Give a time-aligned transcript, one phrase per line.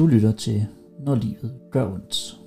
[0.00, 0.66] Du lytter til
[1.04, 2.40] Når livet gør ondt.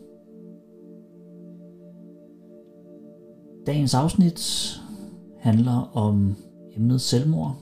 [3.66, 4.42] Dagens afsnit
[5.40, 6.36] handler om
[6.76, 7.62] emnet selvmord,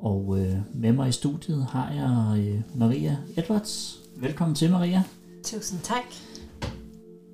[0.00, 4.00] og øh, med mig i studiet har jeg øh, Maria Edwards.
[4.16, 5.02] Velkommen til, Maria.
[5.44, 6.04] Tusind tak.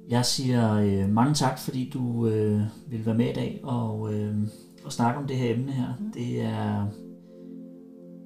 [0.08, 4.36] Jeg siger øh, mange tak, fordi du øh, vil være med i dag og, øh,
[4.84, 5.94] og snakke om det her emne her.
[6.00, 6.12] Mm.
[6.12, 6.86] Det er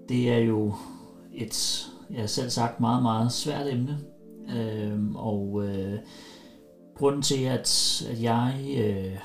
[0.09, 0.75] det er jo
[1.35, 3.99] et, jeg har selv sagt, meget, meget svært emne.
[4.57, 5.99] Øhm, og øh,
[6.97, 9.19] grunden til, at, at jeg øh,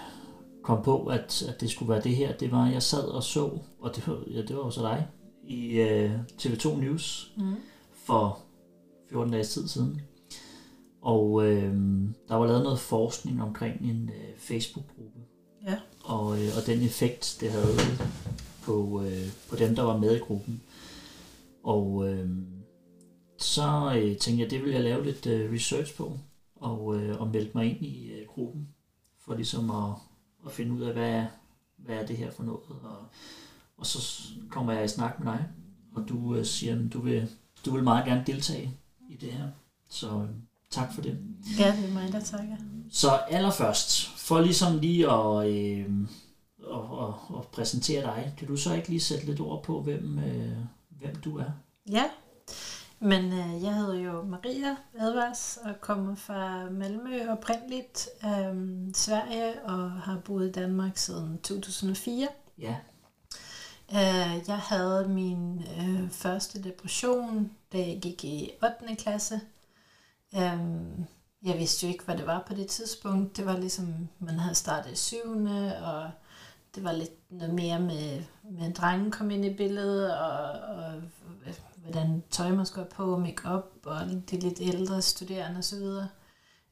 [0.64, 3.24] kom på, at, at det skulle være det her, det var, at jeg sad og
[3.24, 5.08] så, og det var, ja, det var jo så dig,
[5.44, 7.56] i øh, TV2 News mm.
[7.94, 8.40] for
[9.10, 10.02] 14 dage tid siden.
[11.02, 11.74] Og øh,
[12.28, 15.20] der var lavet noget forskning omkring en øh, Facebook-gruppe.
[15.68, 15.80] Ja.
[16.04, 17.78] Og, øh, og den effekt, det havde
[18.64, 20.62] på, øh, på dem, der var med i gruppen.
[21.64, 22.30] Og øh,
[23.44, 26.18] så øh, tænkte jeg, det vil jeg lave lidt øh, research på,
[26.56, 28.68] og, øh, og melde mig ind i øh, gruppen,
[29.20, 29.94] for ligesom at,
[30.46, 31.26] at finde ud af, hvad,
[31.78, 32.60] hvad er det her for noget.
[32.70, 32.98] Og,
[33.78, 35.46] og så kommer jeg i snak med dig,
[35.96, 37.30] og du øh, siger, at du vil,
[37.66, 38.72] du vil meget gerne deltage
[39.10, 39.48] i det her.
[39.90, 40.30] Så øh,
[40.70, 41.20] tak for det.
[41.60, 42.56] Ja, det er mig, der takker.
[42.92, 45.86] Så allerførst, for ligesom lige at, øh,
[46.74, 50.20] at, at, at præsentere dig, kan du så ikke lige sætte lidt ord på, hvem,
[50.20, 50.58] øh,
[50.90, 51.52] hvem du er?
[51.92, 52.04] Ja,
[53.04, 59.92] men øh, jeg hedder jo Maria Advars og kommer fra Malmø oprindeligt, øh, Sverige, og
[59.92, 62.28] har boet i Danmark siden 2004.
[62.58, 62.76] Ja.
[63.92, 68.96] Øh, jeg havde min øh, første depression, da jeg gik i 8.
[68.96, 69.42] klasse.
[70.36, 70.60] Øh,
[71.44, 73.38] jeg vidste jo ikke, hvad det var på det tidspunkt.
[73.38, 75.18] Det var ligesom, man havde startet i 7.
[75.84, 76.12] og
[76.76, 80.94] det var lidt noget mere med, med drengen kom ind i billedet, og, og
[81.92, 84.00] hvordan tøj man skal på, make-up, og
[84.32, 85.84] de lidt ældre studerende osv.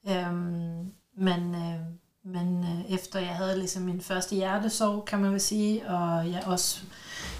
[0.09, 1.79] Øhm, men øh,
[2.23, 6.43] men øh, efter jeg havde ligesom min første hjertesorg, kan man vel sige, og jeg
[6.45, 6.81] også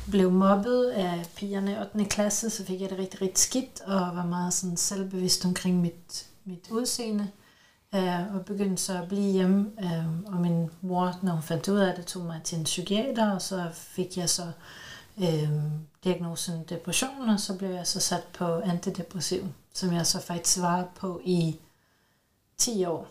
[0.09, 2.05] blev mobbet af pigerne i 8.
[2.05, 6.27] klasse, så fik jeg det rigtig, rigtig skidt, og var meget sådan selvbevidst omkring mit,
[6.45, 7.27] mit udseende
[7.95, 9.71] øh, og begyndte så at blive hjemme.
[9.83, 13.31] Øh, og min mor, når hun fandt ud af det, tog mig til en psykiater,
[13.31, 14.51] og så fik jeg så
[15.17, 15.49] øh,
[16.03, 20.87] diagnosen depression, og så blev jeg så sat på antidepressiv, som jeg så faktisk var
[20.95, 21.59] på i
[22.57, 23.07] 10 år.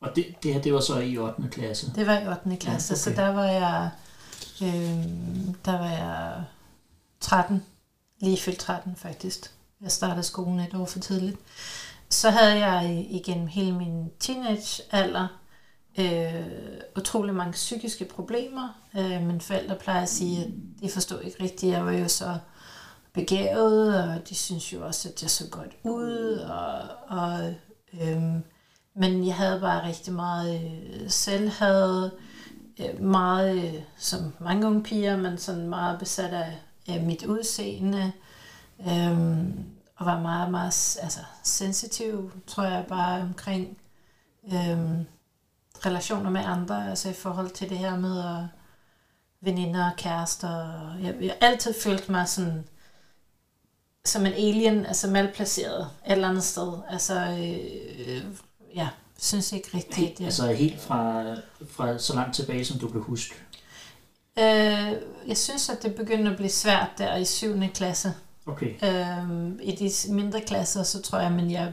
[0.00, 1.48] Og det, det her, det var så i 8.
[1.50, 1.92] klasse?
[1.94, 2.56] Det var i 8.
[2.56, 3.16] klasse, ja, okay.
[3.16, 3.90] så der var jeg,
[4.62, 5.04] øh,
[5.64, 6.44] der var jeg
[7.20, 7.64] 13,
[8.18, 9.50] lige fyldt 13 faktisk.
[9.80, 11.38] Jeg startede skolen et år for tidligt
[12.10, 15.39] så havde jeg igen hele min teenagealder
[15.98, 16.46] øh,
[16.96, 18.68] utrolig mange psykiske problemer.
[18.98, 20.50] Øh, mine forældre plejer at sige, at
[20.82, 21.72] de forstod ikke rigtigt.
[21.72, 22.38] Jeg var jo så
[23.12, 26.36] begavet, og de synes jo også, at jeg så godt ud.
[26.36, 27.54] Og, og,
[28.00, 28.22] øh,
[28.94, 32.10] men jeg havde bare rigtig meget øh, selvhad,
[32.80, 36.58] øh, meget, øh, som mange unge piger, men sådan meget besat af,
[36.88, 38.12] af mit udseende.
[38.80, 39.40] Øh,
[39.96, 43.78] og var meget, meget altså, sensitiv, tror jeg, bare omkring
[44.46, 45.04] Øh,
[45.86, 48.44] relationer med andre, altså i forhold til det her med at
[49.40, 50.48] veninder og kærester.
[51.02, 52.64] Jeg, jeg har altid følt mig sådan,
[54.04, 56.72] som en alien, altså malplaceret et eller andet sted.
[56.88, 58.24] Altså, øh,
[58.74, 58.88] ja,
[59.18, 60.20] synes ikke rigtigt.
[60.20, 60.24] Ja.
[60.24, 61.24] Altså helt fra,
[61.70, 63.34] fra så langt tilbage, som du kan huske?
[64.38, 64.92] Øh,
[65.26, 67.60] jeg synes, at det begyndte at blive svært der i 7.
[67.74, 68.14] klasse.
[68.46, 68.74] Okay.
[68.84, 71.72] Øhm, I de mindre klasser, så tror jeg, men jeg,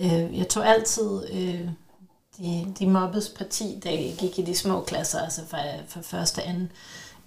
[0.00, 1.68] øh, jeg tog altid øh,
[2.38, 5.58] de, de mobbes parti, der gik i de små klasser, altså fra,
[5.88, 6.72] fra første og anden.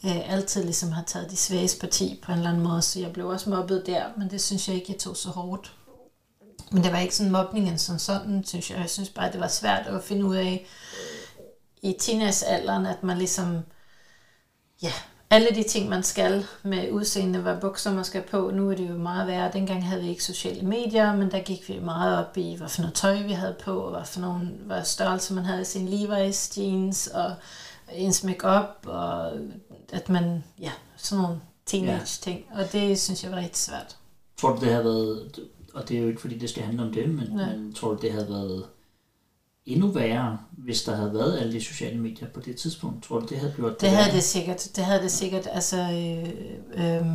[0.06, 3.14] Øh, altid ligesom har taget de svages parti på en eller anden måde, så jeg
[3.14, 5.74] blev også mobbet der, men det synes jeg ikke, jeg tog så hårdt.
[6.72, 8.80] Men det var ikke sådan mobningen som sådan, synes jeg.
[8.80, 10.66] Jeg synes bare, det var svært at finde ud af
[11.82, 13.60] i teenagealderen, at man ligesom,
[14.82, 14.94] ja,
[15.32, 18.52] alle de ting, man skal med udseende, hvad bukser man skal på.
[18.54, 19.52] Nu er det jo meget værre.
[19.54, 22.82] Dengang havde vi ikke sociale medier, men der gik vi meget op i, hvad for
[22.82, 25.88] noget tøj vi havde på, og hvad for nogle hvad størrelse man havde i sin
[25.88, 27.34] Levi's jeans, og
[27.94, 29.32] ens makeup og
[29.94, 32.46] at man, ja, sådan nogle teenage-ting.
[32.56, 32.62] Ja.
[32.62, 33.98] Og det synes jeg var rigtig svært.
[34.38, 35.40] Tror du, det har været,
[35.74, 37.46] og det er jo ikke fordi, det skal handle om det, men, ja.
[37.46, 38.66] men tror du, det havde været
[39.70, 43.04] endnu værre, hvis der havde været alle de sociale medier på det tidspunkt.
[43.04, 44.68] Tror du, det havde gjort det Det havde det sikkert.
[44.76, 45.48] Det havde det sikkert.
[45.52, 47.06] Altså, øh, øh,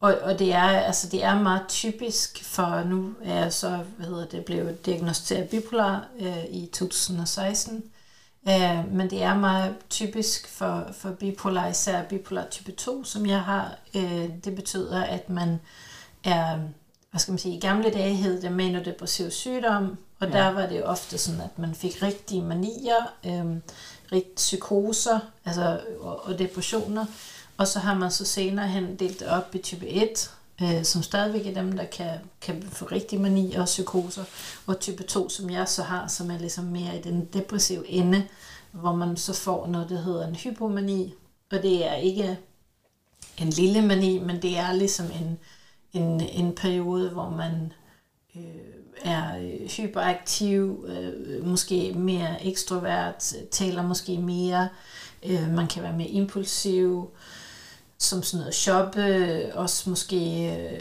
[0.00, 4.06] og, og det er altså det er meget typisk for nu er jeg så hvad
[4.06, 7.84] hedder det blev diagnosticeret bipolar øh, i 2016.
[8.48, 13.42] Øh, men det er meget typisk for, for bipolar, især bipolar type 2, som jeg
[13.42, 13.78] har.
[13.96, 15.60] Øh, det betyder, at man
[16.24, 16.58] er
[17.10, 20.38] hvad skal man sige, i gamle dage hed det manodepressiv sygdom, og ja.
[20.38, 23.62] der var det ofte sådan, at man fik rigtige manier, øhm,
[24.12, 27.06] rigt psykoser altså, og, og depressioner,
[27.56, 30.30] og så har man så senere hen delt det op i type 1,
[30.62, 34.24] øh, som stadigvæk er dem, der kan, kan få rigtig mani og psykoser,
[34.66, 38.24] og type 2, som jeg så har, som er ligesom mere i den depressive ende,
[38.72, 41.14] hvor man så får noget, der hedder en hypomani,
[41.50, 42.38] og det er ikke
[43.38, 45.38] en lille mani, men det er ligesom en,
[45.92, 47.72] en, en periode, hvor man
[48.36, 54.68] øh, er øh, hyperaktiv, øh, måske mere ekstrovert, øh, taler måske mere,
[55.26, 57.10] øh, man kan være mere impulsiv,
[57.98, 60.16] som sådan noget shoppe, også måske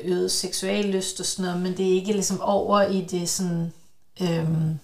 [0.04, 3.74] øget øget seksuallyst og sådan noget, men det er ikke ligesom over i det sådan,
[4.22, 4.80] øhm,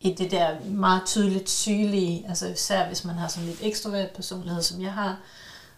[0.00, 4.62] i det der meget tydeligt sygelige, altså især hvis man har sådan lidt ekstrovert personlighed,
[4.62, 5.20] som jeg har,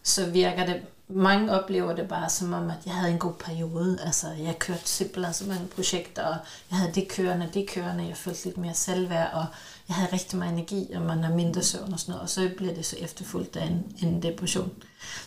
[0.02, 0.76] så virker det,
[1.14, 4.88] mange oplever det bare som om, at jeg havde en god periode, altså jeg kørte
[4.88, 6.36] simpelthen så mange projekter, og
[6.70, 9.46] jeg havde det kørende, det kørende, jeg følte lidt mere selvværd, og
[9.88, 12.50] jeg havde rigtig meget energi, og man har mindre søvn og sådan noget, og så
[12.56, 14.72] bliver det så efterfulgt af en, en depression.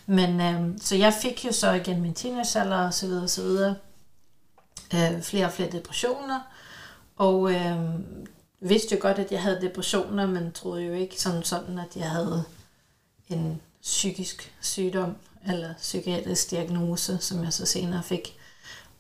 [0.05, 3.41] Men øh, så jeg fik jo så igen min teenagealder og så videre og så
[3.41, 3.75] videre,
[4.93, 6.39] øh, flere og flere depressioner,
[7.17, 7.79] og øh,
[8.59, 12.09] vidste jo godt, at jeg havde depressioner, men troede jo ikke sådan, sådan at jeg
[12.09, 12.43] havde
[13.29, 15.15] en psykisk sygdom
[15.47, 18.37] eller psykiatrisk diagnose, som jeg så senere fik.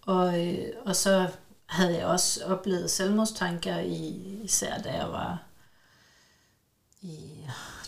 [0.01, 1.27] Og, øh, og så
[1.65, 5.43] havde jeg også oplevet selvmordstanker, i, især da jeg var
[7.01, 7.17] i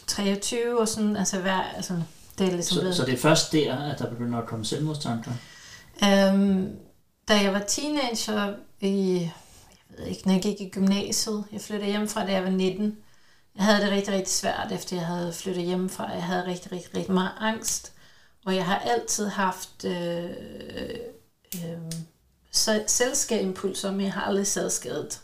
[0.08, 2.02] 23 og sådan, altså hver, altså
[2.38, 2.96] det er ligesom så, blevet...
[2.96, 5.32] så det er først der, at der begynder at komme selvmordstanker?
[6.02, 6.70] Um,
[7.28, 9.20] da jeg var teenager i,
[9.90, 12.98] jeg ved ikke, når jeg gik i gymnasiet, jeg flyttede hjemmefra, da jeg var 19,
[13.58, 16.12] jeg havde det rigtig, rigtig svært, efter jeg havde flyttet hjemmefra.
[16.12, 17.94] Jeg havde rigtig, rigtig, rigtig meget angst.
[18.48, 20.24] Og jeg har altid haft øh,
[21.56, 21.78] øh,
[22.88, 25.20] selvskadeimpulser, men jeg har aldrig selvskadet.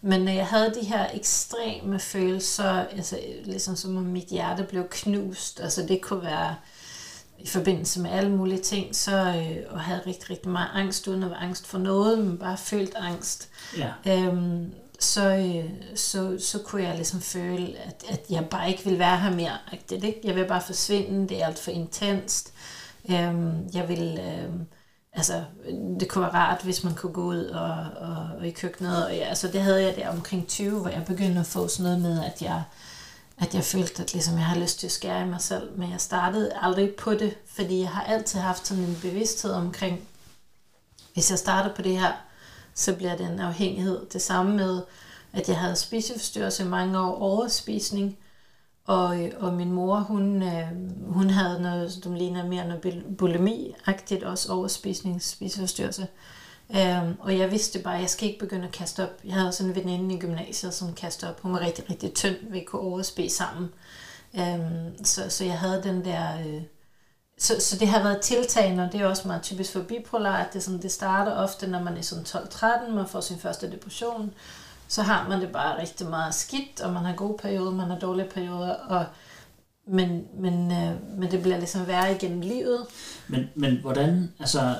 [0.00, 4.88] Men når jeg havde de her ekstreme følelser, altså ligesom som om mit hjerte blev
[4.90, 6.54] knust, altså det kunne være
[7.38, 11.22] i forbindelse med alle mulige ting, så øh, og havde rigtig, rigtig meget angst, uden
[11.22, 13.48] at være angst for noget, men bare følt angst.
[13.78, 13.92] Ja.
[14.06, 18.98] Øhm, så, øh, så, så kunne jeg ligesom føle, at, at jeg bare ikke vil
[18.98, 19.58] være her mere.
[19.90, 20.20] Det, ikke?
[20.24, 22.53] Jeg vil bare forsvinde, det er alt for intenst.
[23.10, 24.20] Øhm, jeg vil...
[24.20, 24.66] øhm,
[25.12, 25.44] altså,
[26.00, 29.06] det kunne være rart, hvis man kunne gå ud og, og, og i køkkenet.
[29.06, 31.82] Og ja, altså, det havde jeg der omkring 20, hvor jeg begyndte at få sådan
[31.82, 32.62] noget med, at jeg,
[33.38, 35.78] at jeg følte, at ligesom, jeg har lyst til at skære i mig selv.
[35.78, 40.00] Men jeg startede aldrig på det, fordi jeg har altid haft sådan en bevidsthed omkring,
[41.12, 42.12] hvis jeg starter på det her,
[42.74, 44.06] så bliver det en afhængighed.
[44.12, 44.82] Det samme med,
[45.32, 48.18] at jeg havde spiseforstyrrelse i mange år, overspisning,
[48.86, 50.68] og, øh, og min mor, hun, øh,
[51.06, 56.06] hun havde noget, som ligner mere noget bulimi-agtigt, også overspisning, spiseforstyrrelse.
[56.68, 59.20] Um, øhm, og jeg vidste bare, at jeg skal ikke begynde at kaste op.
[59.24, 61.40] Jeg havde sådan en veninde i gymnasiet, som kastede op.
[61.40, 63.70] Hun var rigtig, rigtig tynd, vi kunne overspise sammen.
[64.34, 66.40] Um, så, så jeg havde den der...
[66.40, 66.62] Øh,
[67.38, 70.52] så, så det har været tiltagende, og det er også meget typisk for bipolar, at
[70.52, 74.34] det, sådan, det starter ofte, når man er sådan 12-13, man får sin første depression,
[74.94, 77.98] så har man det bare rigtig meget skidt, og man har gode perioder, man har
[77.98, 79.06] dårlige perioder, og
[79.86, 82.86] men, men, øh, men det bliver ligesom værre igennem livet.
[83.28, 84.76] Men, men hvordan, altså,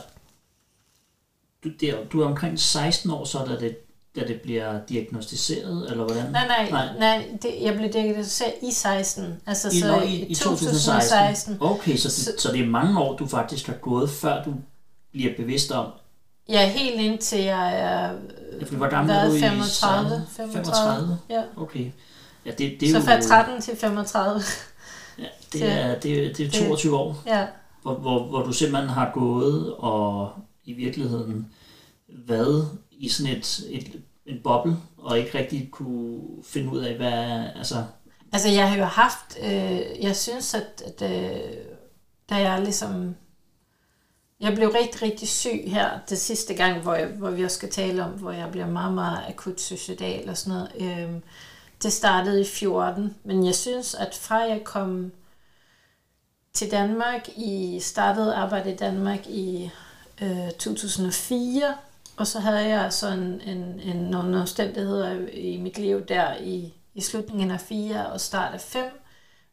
[1.65, 3.77] du, det, du er omkring 16 år, så da det,
[4.17, 6.33] da det bliver diagnostiseret, eller hvordan?
[6.33, 10.35] Nej, nej, nej, nej det, jeg blev diagnostiseret i 16, altså I, så i, i
[10.35, 11.57] 2016.
[11.57, 11.59] 2016.
[11.61, 14.55] Okay, så, så, så det er mange år, du faktisk har gået, før du
[15.13, 15.93] bliver bevidst om,
[16.49, 18.13] Ja, helt indtil jeg er
[18.61, 20.53] ja, hvor gammel er du 35, 35.
[20.53, 21.19] 35?
[21.31, 21.43] Ja.
[21.57, 21.91] Okay.
[22.47, 24.41] Ja, det, det er så fra 13 til 35.
[25.19, 27.47] Ja, det er, det, det er 22 det, år, ja.
[27.83, 30.33] hvor, hvor, hvor du simpelthen har gået og
[30.65, 31.53] i virkeligheden
[32.09, 37.49] været i sådan et, et, en boble, og ikke rigtig kunne finde ud af, hvad...
[37.57, 37.85] Altså,
[38.33, 39.39] altså jeg har jo haft...
[39.43, 41.41] Øh, jeg synes, at, at øh,
[42.31, 43.15] da jeg ligesom
[44.45, 47.71] jeg blev rigtig, rigtig syg her det sidste gang, hvor, jeg, hvor vi også skal
[47.71, 50.99] tale om, hvor jeg bliver meget, meget akut suicidal og sådan noget.
[50.99, 51.23] Øhm,
[51.83, 55.13] det startede i 14, men jeg synes, at fra jeg kom
[56.53, 59.71] til Danmark, i startede arbejde i Danmark i
[60.23, 61.75] øh, 2004,
[62.17, 67.01] og så havde jeg sådan en, en, nogle omstændigheder i mit liv der i, i
[67.01, 69.04] slutningen af 4 og start af 5,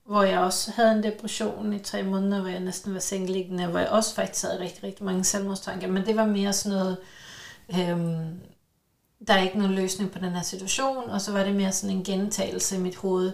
[0.06, 3.80] hvor jeg også havde en depression i tre måneder, hvor jeg næsten var sengeliggende, hvor
[3.80, 6.98] jeg også faktisk havde rigtig, rigtig mange selvmordstanker, men det var mere sådan noget,
[7.80, 8.40] øhm,
[9.28, 11.98] der er ikke nogen løsning på den her situation, og så var det mere sådan
[11.98, 13.32] en gentagelse i mit hoved.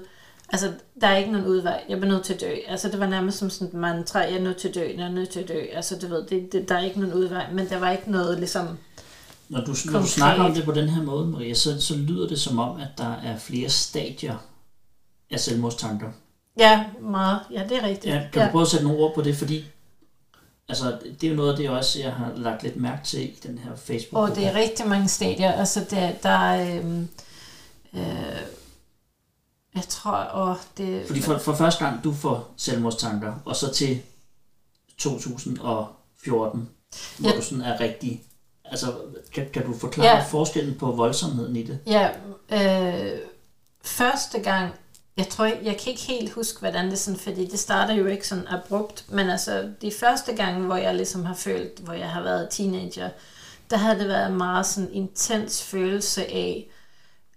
[0.49, 2.55] Altså, der er ikke nogen udvej, jeg bliver nødt til at dø.
[2.67, 5.05] Altså, det var nærmest som sådan et mantra, jeg er nødt til at dø, jeg
[5.05, 5.65] er nødt til at dø.
[5.73, 8.37] Altså, du ved, det, det, der er ikke nogen udvej, men der var ikke noget,
[8.39, 8.67] ligesom,
[9.49, 12.27] Når du, når du snakker om det på den her måde, Maria, så, så lyder
[12.27, 14.37] det som om, at der er flere stadier
[15.31, 16.11] af selvmordstanker.
[16.59, 17.39] Ja, meget.
[17.51, 18.15] Ja, det er rigtigt.
[18.15, 18.47] Ja, kan ja.
[18.47, 19.35] du prøve at sætte nogle ord på det?
[19.37, 19.65] Fordi
[20.69, 23.39] altså, det er jo noget af det også, jeg har lagt lidt mærke til i
[23.43, 25.51] den her facebook Og det er rigtig mange stadier.
[25.51, 26.81] Altså, der, der er...
[27.93, 28.41] Øh,
[29.75, 31.07] jeg tror, og det...
[31.07, 34.01] Fordi for, for første gang, du får selvmordstanker, og så til
[34.97, 35.59] 2014,
[36.25, 36.65] hvor
[37.23, 37.31] ja.
[37.35, 38.23] du sådan er rigtig...
[38.65, 38.93] Altså,
[39.33, 40.23] kan, kan du forklare ja.
[40.23, 41.79] forskellen på voldsomheden i det?
[41.87, 42.09] Ja,
[42.51, 43.19] øh,
[43.81, 44.73] første gang,
[45.17, 48.27] jeg tror jeg kan ikke helt huske, hvordan det sådan, fordi det starter jo ikke
[48.27, 52.23] sådan abrupt, men altså de første gange, hvor jeg ligesom har følt, hvor jeg har
[52.23, 53.09] været teenager,
[53.69, 56.67] der havde det været en meget sådan intens følelse af,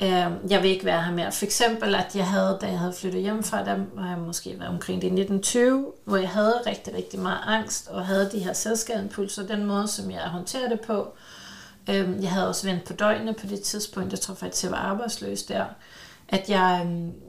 [0.03, 1.33] øh, jeg vil ikke være her mere.
[1.33, 4.71] For eksempel, at jeg havde, da jeg havde flyttet hjemmefra, der var jeg måske været
[4.71, 9.47] omkring det 1920, hvor jeg havde rigtig, rigtig meget angst, og havde de her selvskadeimpulser,
[9.47, 11.13] den måde, som jeg håndterede det på.
[11.91, 14.79] Øh, jeg havde også vendt på døgnet på det tidspunkt, jeg tror faktisk, jeg var
[14.79, 15.65] arbejdsløs der
[16.33, 16.87] at jeg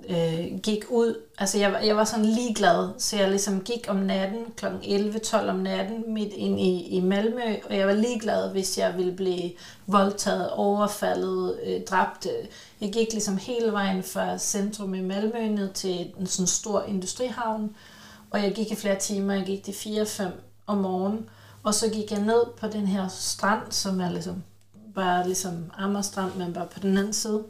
[0.10, 4.46] øh, gik ud, altså jeg, jeg var sådan ligeglad, så jeg ligesom gik om natten,
[4.56, 4.66] kl.
[4.66, 9.12] 11-12 om natten, midt ind i, i Malmø, og jeg var ligeglad, hvis jeg ville
[9.12, 9.52] blive
[9.88, 12.28] voldtaget, overfaldet, øh, dræbt.
[12.82, 17.76] Jeg gik ligesom hele vejen fra centrum i Malmø ned til en sådan stor industrihavn,
[18.32, 20.24] og jeg gik i flere timer, jeg gik til 4-5
[20.68, 21.30] om morgenen,
[21.64, 24.44] og så gik jeg ned på den her strand, som er ligesom
[24.96, 27.44] bare ligesom Amagerstrand, men bare på den anden side.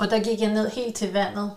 [0.00, 1.52] Og der gik jeg ned helt til vandet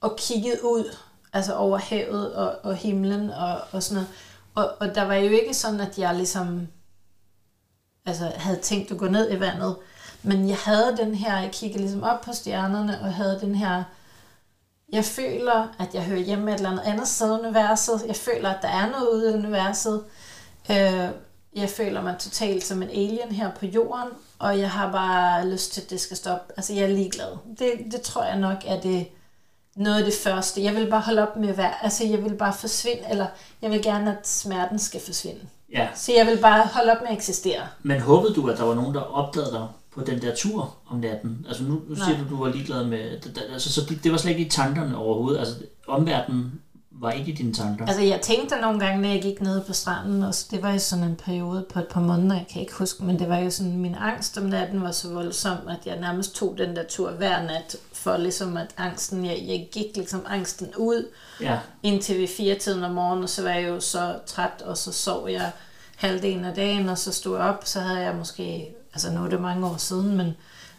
[0.00, 0.96] og kiggede ud,
[1.32, 4.08] altså over havet og, og himlen og, og sådan noget.
[4.54, 6.68] Og, og der var jo ikke sådan, at jeg ligesom
[8.06, 9.76] altså, havde tænkt at gå ned i vandet.
[10.22, 13.84] Men jeg havde den her, jeg kiggede ligesom op på stjernerne, og havde den her,
[14.92, 18.04] jeg føler, at jeg hører hjemme et eller andet andet sted i universet.
[18.06, 20.04] Jeg føler, at der er noget ude i universet.
[20.70, 21.08] Øh,
[21.56, 24.08] jeg føler mig totalt som en alien her på jorden,
[24.38, 26.52] og jeg har bare lyst til, at det skal stoppe.
[26.56, 27.36] Altså, jeg er ligeglad.
[27.58, 29.06] Det, det tror jeg nok er det,
[29.76, 30.62] noget af det første.
[30.62, 33.26] Jeg vil bare holde op med at være, altså jeg vil bare forsvinde, eller
[33.62, 35.40] jeg vil gerne, at smerten skal forsvinde.
[35.72, 35.88] Ja.
[35.94, 37.62] Så jeg vil bare holde op med at eksistere.
[37.82, 40.98] Men håbede du, at der var nogen, der opdagede dig på den der tur om
[40.98, 41.46] natten?
[41.48, 43.00] Altså nu, nu siger du, du var ligeglad med,
[43.52, 45.38] altså, så det, det var slet ikke i tankerne overhovedet.
[45.38, 45.54] Altså
[45.86, 46.60] omverdenen
[47.00, 47.86] var ikke i dine tanker?
[47.86, 50.78] Altså, jeg tænkte nogle gange, når jeg gik ned på stranden, og det var i
[50.78, 53.50] sådan en periode på et par måneder, jeg kan ikke huske, men det var jo
[53.50, 57.10] sådan, min angst om natten var så voldsom, at jeg nærmest tog den der tur
[57.10, 61.08] hver nat, for ligesom at angsten, jeg, jeg gik ligesom angsten ud,
[61.40, 61.58] ja.
[61.82, 64.92] indtil vi fire tiden om morgenen, og så var jeg jo så træt, og så
[64.92, 65.50] sov jeg
[65.96, 69.28] halvdelen af dagen, og så stod jeg op, så havde jeg måske, altså nu er
[69.28, 70.32] det mange år siden, men,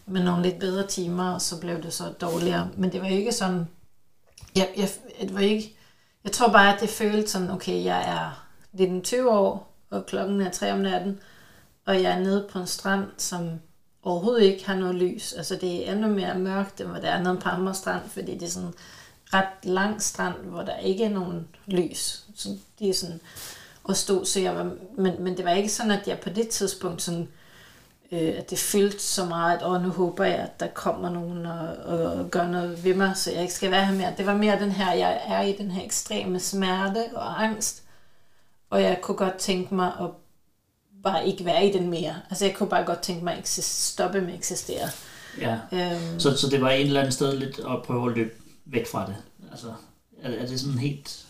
[0.05, 2.69] men nogle lidt bedre timer, og så blev det så dårligere.
[2.77, 3.67] Men det var jo ikke sådan,
[4.55, 4.89] jeg, jeg,
[5.22, 5.75] det var ikke,
[6.25, 10.51] jeg tror bare, at det føltes sådan, okay, jeg er 19-20 år, og klokken er
[10.51, 11.20] 3 om natten,
[11.86, 13.50] og jeg er nede på en strand, som
[14.03, 15.34] overhovedet ikke har noget lys.
[15.34, 18.34] Altså det er endnu mere mørkt, end hvad der er nede på Amager Strand, fordi
[18.34, 18.74] det er sådan
[19.34, 22.25] ret lang strand, hvor der ikke er nogen lys.
[22.36, 23.20] Så de er sådan
[23.89, 26.48] at stå, så jeg var, men, men det var ikke sådan, at jeg på det
[26.48, 27.27] tidspunkt sådan, øh,
[28.12, 32.31] at det fyldte så meget, at nu håber jeg, at der kommer nogen og, og
[32.31, 34.13] gør noget ved mig, så jeg ikke skal være her mere.
[34.17, 37.83] Det var mere den her, jeg er i den her ekstreme smerte og angst,
[38.69, 40.09] og jeg kunne godt tænke mig at
[41.03, 42.15] bare ikke være i den mere.
[42.29, 44.89] Altså jeg kunne bare godt tænke mig at stoppe med at eksistere.
[45.41, 48.31] Ja, øhm, så, så det var et eller andet sted lidt at prøve at løbe
[48.65, 49.15] væk fra det.
[49.51, 49.67] Altså,
[50.21, 51.25] er, er det sådan helt...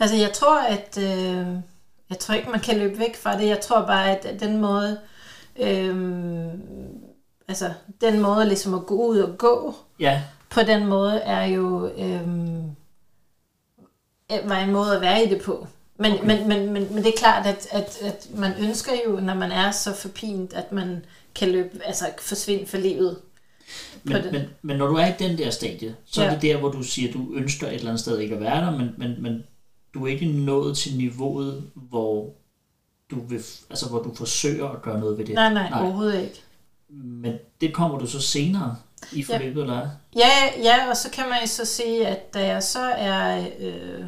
[0.00, 0.98] Altså jeg tror, at...
[0.98, 1.46] Øh,
[2.10, 3.48] jeg tror ikke, man kan løbe væk fra det.
[3.48, 4.98] Jeg tror bare, at den måde,
[5.60, 6.50] Øhm,
[7.48, 10.22] altså, den måde ligesom at gå ud og gå, ja.
[10.50, 12.70] på den måde er jo øhm,
[14.44, 15.66] var en måde at være i det på.
[15.98, 16.26] Men, okay.
[16.26, 19.52] men, men, men, men det er klart, at, at, at man ønsker jo, når man
[19.52, 23.16] er så forpint, at man kan løbe, altså forsvinde for livet.
[24.04, 26.28] Men, men, men når du er i den der stadie, så ja.
[26.28, 28.40] er det der, hvor du siger, at du ønsker et eller andet sted ikke at
[28.40, 29.44] være der, men, men, men
[29.94, 32.34] du er ikke nået til niveauet, hvor
[33.14, 35.34] du vil, altså hvor du forsøger at gøre noget ved det.
[35.34, 35.82] Nej, nej, nej.
[35.82, 36.42] overhovedet ikke.
[36.88, 38.76] Men det kommer du så senere
[39.12, 39.62] i forløbet, ja.
[39.62, 44.04] eller Ja, ja, og så kan man så sige, at da jeg så er øh,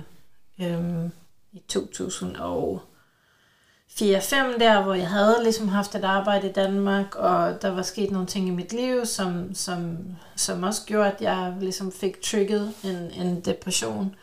[0.61, 1.11] øh,
[1.53, 7.71] i 2004 5 der, hvor jeg havde ligesom haft et arbejde i Danmark, og der
[7.71, 9.99] var sket nogle ting i mit liv, som, som,
[10.37, 14.15] som også gjorde, at jeg ligesom fik trigget en, en depression.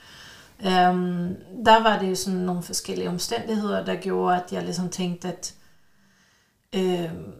[0.59, 5.27] Øhm, der var det jo sådan nogle forskellige omstændigheder, der gjorde, at jeg ligesom tænkte,
[5.27, 5.53] at
[6.73, 7.33] øhm,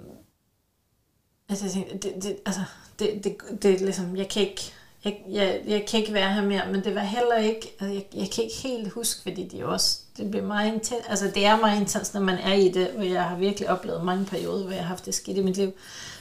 [1.49, 2.61] altså, jeg tænkte, det, det, altså,
[2.99, 4.73] det, det, det, ligesom, jeg kan ikke,
[5.05, 8.05] jeg, jeg, jeg kan ikke være her mere, men det var heller ikke, altså jeg,
[8.13, 11.59] jeg kan ikke helt huske, fordi det også, det bliver meget intens, altså det er
[11.59, 14.71] meget intens, når man er i det, og jeg har virkelig oplevet mange perioder, hvor
[14.71, 15.71] jeg har haft det skidt i mit liv.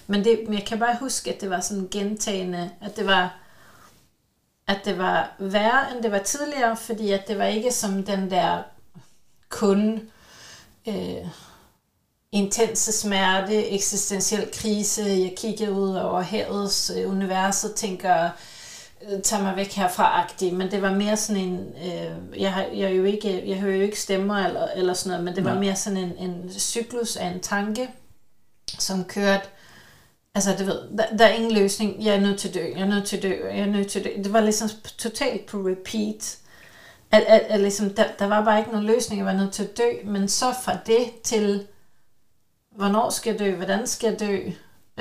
[0.07, 3.42] Men, det, men jeg kan bare huske, at det var sådan gentagende, at det var,
[4.67, 8.31] at det var værre, end det var tidligere, fordi at det var ikke som den
[8.31, 8.63] der
[9.49, 10.01] kun
[10.89, 11.27] øh,
[12.33, 15.03] intense smerte, eksistentiel krise.
[15.03, 18.31] Jeg kigger ud over havets øh, univers og tænker,
[19.11, 22.97] øh, tag mig væk herfra-agtig, men det var mere sådan en, øh, jeg, har, jeg,
[22.97, 25.77] jo ikke, jeg hører jo ikke stemmer eller, eller sådan noget, men det var mere
[25.77, 27.89] sådan en, en cyklus af en tanke,
[28.79, 29.49] som kørte,
[30.35, 32.81] altså du ved, der, der er ingen løsning, jeg er nødt til at dø, jeg
[32.81, 34.11] er nødt til at dø, jeg er nødt til at dø.
[34.25, 36.39] Det var ligesom totalt på repeat,
[37.11, 39.63] at, at, at ligesom, der, der var bare ikke nogen løsning, jeg var nødt til
[39.63, 41.67] at dø, men så fra det til,
[42.77, 44.39] hvornår skal jeg dø, hvordan skal jeg dø,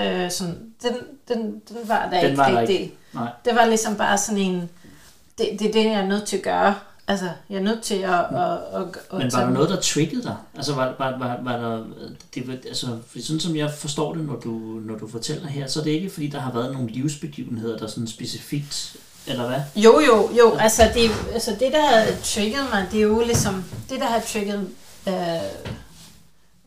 [0.03, 0.93] øh, sådan, den,
[1.27, 2.79] den, den var der den ikke var rigtig.
[2.79, 2.97] ikke.
[3.13, 3.29] Nej.
[3.45, 4.69] Det var ligesom bare sådan en,
[5.37, 6.75] det, det er det, jeg er nødt til at gøre.
[7.11, 8.11] Altså, jeg er nødt til at...
[8.13, 10.35] at, at, at Men var der noget, der triggede dig?
[10.55, 11.83] Altså, var, var, var, var der...
[12.35, 14.49] Det, var, altså, fordi sådan som jeg forstår det, når du,
[14.85, 17.87] når du fortæller her, så er det ikke, fordi der har været nogle livsbegivenheder, der
[17.87, 18.95] sådan specifikt
[19.27, 19.59] eller hvad?
[19.75, 20.55] Jo, jo, jo.
[20.59, 24.19] Altså det, altså det, der har trigget mig, det er jo ligesom, det, der har
[24.19, 24.69] trigget
[25.07, 25.13] øh,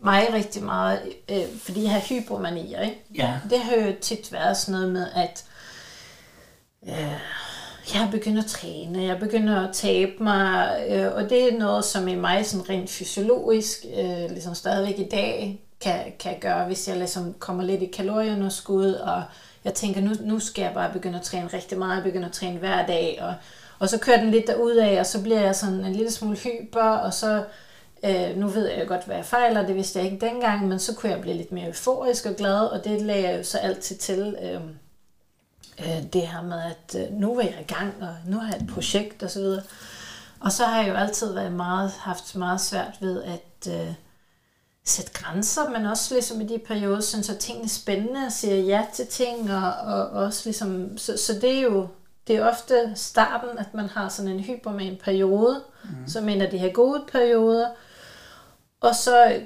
[0.04, 3.04] mig rigtig meget, øh, fordi jeg har hypomanier, ikke?
[3.14, 3.32] Ja.
[3.50, 5.44] Det har jo tit været sådan noget med, at
[6.88, 7.20] øh,
[7.94, 12.08] jeg begynder at træne, jeg begynder at tabe mig, øh, og det er noget, som
[12.08, 16.96] i mig sådan rent fysiologisk, øh, ligesom stadigvæk i dag, kan, kan gøre, hvis jeg
[16.96, 19.22] ligesom kommer lidt i kalorieunderskud, og
[19.64, 22.34] jeg tænker, nu, nu skal jeg bare begynde at træne rigtig meget, jeg begynder at
[22.34, 23.34] træne hver dag, og,
[23.78, 26.82] og så kører den lidt af, og så bliver jeg sådan en lille smule hyper,
[26.82, 27.44] og så,
[28.04, 30.94] øh, nu ved jeg godt, hvad jeg fejler, det vidste jeg ikke dengang, men så
[30.94, 33.96] kunne jeg blive lidt mere euforisk og glad, og det lagde jeg jo så altid
[33.96, 34.60] til, øh,
[35.80, 38.62] øh, det her med, at øh, nu er jeg i gang, og nu har jeg
[38.62, 39.62] et projekt, og så videre.
[40.40, 43.94] Og så har jeg jo altid været meget, haft meget svært ved at øh,
[44.84, 48.56] sætte grænser, men også ligesom i de perioder, synes at tingene er spændende, og siger
[48.56, 51.88] ja til ting, og, og også ligesom, så, så det er jo,
[52.26, 56.08] det er ofte starten, at man har sådan en hyper med en periode, mm.
[56.08, 57.68] som en af de her gode perioder,
[58.80, 59.40] og så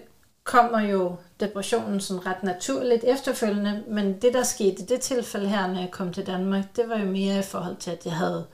[0.44, 5.66] kommer jo depressionen sådan ret naturligt efterfølgende, men det der skete i det tilfælde her,
[5.66, 8.46] når jeg kom til Danmark, det var jo mere i forhold til, at jeg havde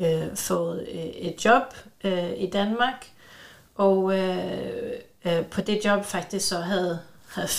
[0.00, 3.06] øh, fået øh, et job øh, i Danmark,
[3.74, 4.92] og øh,
[5.24, 7.00] øh, på det job faktisk så havde,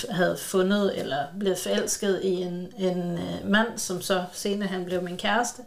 [0.10, 5.04] havde fundet eller blevet forelsket i en, en øh, mand, som så senere han blev
[5.04, 5.62] min kæreste.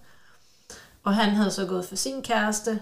[1.04, 2.80] Og han havde så gået for sin kæreste.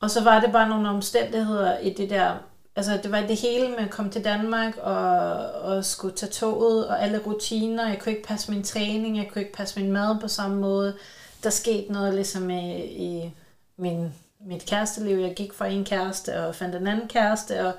[0.00, 2.34] Og så var det bare nogle omstændigheder i det der,
[2.76, 6.88] altså det var det hele med at komme til Danmark og, og skulle tage toget
[6.88, 7.88] og alle rutiner.
[7.88, 10.96] Jeg kunne ikke passe min træning, jeg kunne ikke passe min mad på samme måde.
[11.42, 13.32] Der skete noget ligesom i, i
[13.76, 15.18] min, mit kæresteliv.
[15.18, 17.72] Jeg gik fra en kæreste og fandt en anden kæreste, og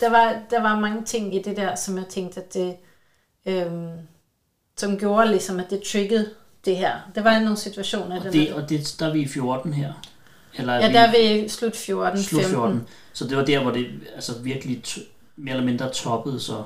[0.00, 2.76] der var, der var mange ting i det der, som jeg tænkte, at det,
[3.46, 3.90] øhm,
[4.76, 6.30] som gjorde ligesom, at det triggede
[6.64, 7.10] det her.
[7.14, 8.26] Der var nogle situationer.
[8.26, 9.92] Og, det, og det, der er vi i 14 her?
[10.54, 12.72] Eller ja, der er vi slut 14, slut 14.
[12.72, 12.88] 15.
[13.12, 14.82] Så det var der, hvor det altså virkelig
[15.36, 16.62] mere eller mindre toppede så?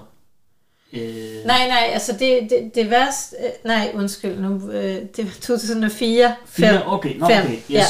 [0.93, 1.47] Øh...
[1.47, 3.37] Nej, nej, altså det, det, det værste...
[3.41, 4.71] Øh, nej, undskyld nu.
[4.71, 6.35] Øh, det var 2004.
[6.47, 7.71] 4, okay, no, okay, yes.
[7.71, 7.85] Ja.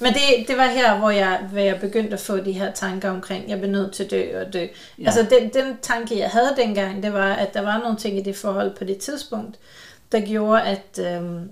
[0.00, 3.10] Men det, det var her, hvor jeg, hvor jeg begyndte at få de her tanker
[3.10, 4.66] omkring, jeg blev nødt til at dø og dø.
[4.98, 5.04] Ja.
[5.04, 8.22] Altså den, den tanke, jeg havde dengang, det var, at der var nogle ting i
[8.22, 9.58] det forhold på det tidspunkt,
[10.12, 11.50] der gjorde, at, øhm,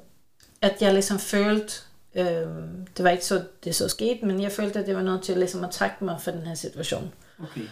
[0.62, 1.74] at jeg ligesom følte,
[2.14, 5.22] øhm, det var ikke så, det så skete, men jeg følte, at det var nødt
[5.22, 7.12] til ligesom at trække mig for den her situation.
[7.42, 7.62] Okay.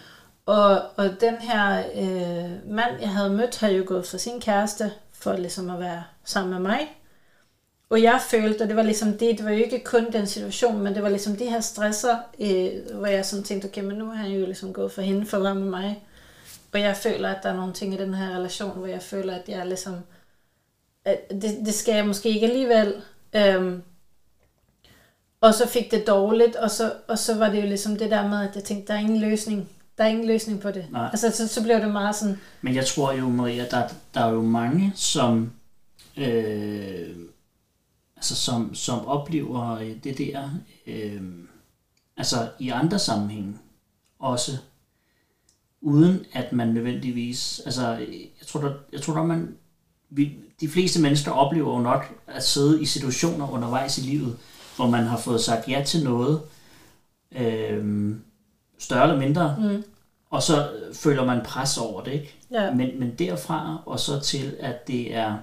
[0.45, 4.91] Og, og den her øh, mand, jeg havde mødt, havde jo gået for sin kæreste,
[5.13, 6.79] for ligesom at være sammen med mig.
[7.89, 10.81] Og jeg følte, og det var ligesom det, det var jo ikke kun den situation,
[10.81, 14.05] men det var ligesom de her stresser, øh, hvor jeg sådan tænkte, okay, men nu
[14.05, 16.03] har jeg jo ligesom gået for hende for med mig.
[16.73, 19.35] Og jeg føler, at der er nogle ting i den her relation, hvor jeg føler,
[19.35, 19.95] at jeg ligesom,
[21.05, 23.01] at det, det skal jeg måske ikke alligevel.
[23.35, 23.83] Øhm,
[25.41, 28.27] og så fik det dårligt, og så, og så var det jo ligesom det der
[28.27, 29.69] med, at jeg tænkte, der er ingen løsning.
[29.97, 30.85] Der er ingen løsning på det.
[30.91, 31.09] Nej.
[31.11, 32.39] Altså, så, så blev det meget sådan...
[32.61, 35.51] Men jeg tror jo, Maria, der, der er jo mange, som...
[36.17, 37.27] Øh
[38.17, 40.49] altså som, som oplever det der,
[40.87, 41.21] øh,
[42.17, 43.57] altså i andre sammenhænge
[44.19, 44.51] også,
[45.81, 47.91] uden at man nødvendigvis, altså
[48.39, 49.55] jeg tror, der, jeg tror der man,
[50.09, 54.37] vi, de fleste mennesker oplever jo nok at sidde i situationer undervejs i livet,
[54.77, 56.41] hvor man har fået sagt ja til noget,
[57.31, 58.15] øh,
[58.79, 59.83] større eller mindre, mm.
[60.29, 62.35] og så føler man pres over det, ikke?
[62.51, 62.73] Ja.
[62.73, 65.37] Men, men derfra og så til, at det er,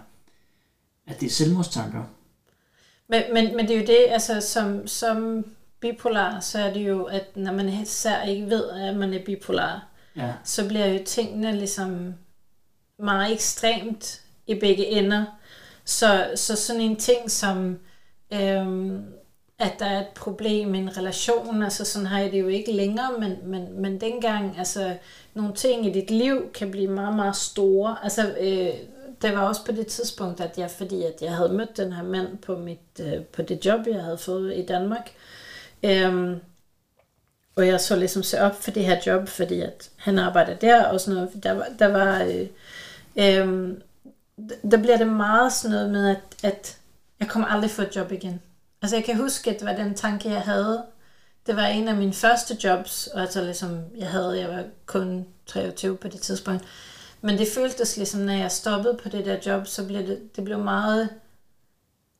[1.06, 2.02] at det er selvmordstanker,
[3.08, 5.44] Men, men, men det er jo det, altså som, som
[5.80, 9.86] bipolar, så er det jo, at når man især ikke ved, at man er bipolar,
[10.16, 10.32] Ja.
[10.44, 12.14] så bliver jo tingene ligesom
[12.98, 15.24] meget ekstremt i begge ender.
[15.84, 17.78] Så, så sådan en ting som,
[18.32, 19.04] øhm,
[19.58, 22.72] at der er et problem i en relation, altså sådan har jeg det jo ikke
[22.72, 24.96] længere, men, men, men dengang, altså
[25.34, 27.96] nogle ting i dit liv kan blive meget, meget store.
[28.02, 28.74] Altså, øh,
[29.22, 32.02] det var også på det tidspunkt, at jeg, fordi at jeg havde mødt den her
[32.02, 35.10] mand på, mit, øh, på det job, jeg havde fået i Danmark,
[35.82, 36.40] øhm,
[37.56, 40.84] og jeg så ligesom se op for det her job, fordi at han arbejder der
[40.84, 41.44] og sådan noget.
[41.44, 42.46] Der var, der var øh,
[43.16, 43.74] øh,
[44.70, 46.78] der bliver det meget sådan noget med, at, at
[47.20, 48.42] jeg kommer aldrig få et job igen.
[48.84, 50.84] Altså jeg kan huske, at det var den tanke, jeg havde.
[51.46, 55.26] Det var en af mine første jobs, og altså ligesom, jeg havde, jeg var kun
[55.46, 56.64] 23 på det tidspunkt.
[57.20, 60.44] Men det føltes ligesom, når jeg stoppede på det der job, så blev det, det
[60.44, 61.08] blev meget,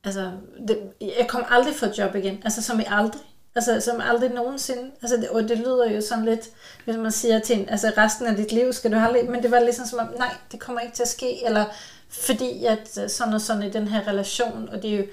[0.03, 0.31] altså,
[0.67, 3.21] det, jeg kom aldrig få et job igen, altså som i aldrig.
[3.55, 4.91] Altså, som aldrig nogensinde.
[5.01, 6.49] Altså, det, og det lyder jo sådan lidt,
[6.85, 9.51] hvis man siger til en, altså resten af dit liv skal du aldrig, men det
[9.51, 11.65] var ligesom som om, nej, det kommer ikke til at ske, eller
[12.09, 15.03] fordi at sådan og sådan i den her relation, og det er jo,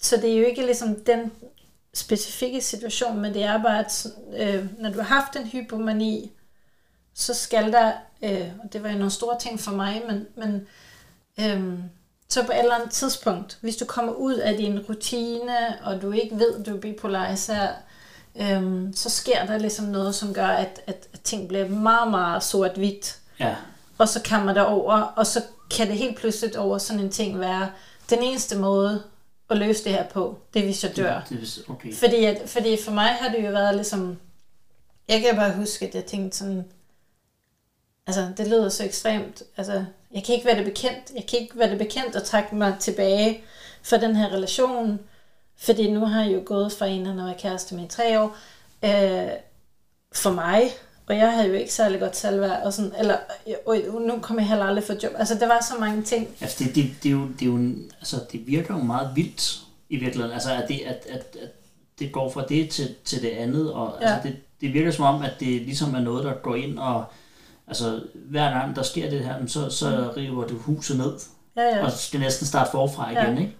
[0.00, 1.32] så det er jo ikke ligesom den
[1.94, 6.32] specifikke situation, men det er bare, at øh, når du har haft en hypomani,
[7.14, 10.66] så skal der, øh, og det var jo nogle store ting for mig, men, men
[11.40, 11.78] øh,
[12.28, 16.12] så på et eller andet tidspunkt, hvis du kommer ud af din rutine, og du
[16.12, 17.68] ikke ved, du er bipolar især,
[18.36, 22.42] øhm, så sker der ligesom noget, som gør, at, at, at ting bliver meget, meget
[22.42, 23.18] sort-hvidt.
[23.40, 23.56] Ja.
[23.98, 27.40] Og så kommer der over, og så kan det helt pludseligt over sådan en ting
[27.40, 27.70] være,
[28.10, 29.02] den eneste måde
[29.50, 31.22] at løse det her på, det er, hvis jeg dør.
[31.28, 31.94] Det er, okay.
[31.94, 34.18] Fordi, at, fordi for mig har det jo været ligesom,
[35.08, 36.64] jeg kan bare huske, at jeg tænkte sådan,
[38.06, 41.58] altså det lyder så ekstremt, altså jeg kan ikke være det bekendt, jeg kan ikke
[41.58, 43.44] være det bekendt at trække mig tilbage
[43.82, 45.00] fra den her relation,
[45.56, 48.20] fordi nu har jeg jo gået fra en, han har været kæreste med i tre
[48.20, 48.36] år,
[48.84, 49.30] øh,
[50.12, 50.62] for mig,
[51.10, 53.16] og jeg havde jo ikke særlig godt selvværd, og sådan, eller,
[53.66, 55.12] og nu kommer jeg heller aldrig for job.
[55.18, 56.28] Altså, der var så mange ting.
[56.40, 57.58] Altså, det, det, det, er jo, det, er jo,
[58.00, 60.32] altså, det virker jo meget vildt i virkeligheden.
[60.34, 61.48] Altså, at det, at, at, at
[61.98, 64.06] det går fra det til, til det andet, og Ja.
[64.14, 67.04] altså, det, det virker som om, at det ligesom er noget, der går ind og
[67.68, 71.12] Altså, hver gang der sker det her, så, så river du huset ned,
[71.56, 71.84] Ja, ja.
[71.84, 73.24] og skal næsten starte forfra Ja.
[73.24, 73.52] igen, ikke?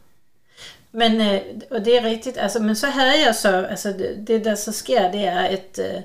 [0.93, 4.45] Men, øh, og det er rigtigt, altså, men så havde jeg så, altså det, det
[4.45, 6.01] der så sker, det er, at, øh,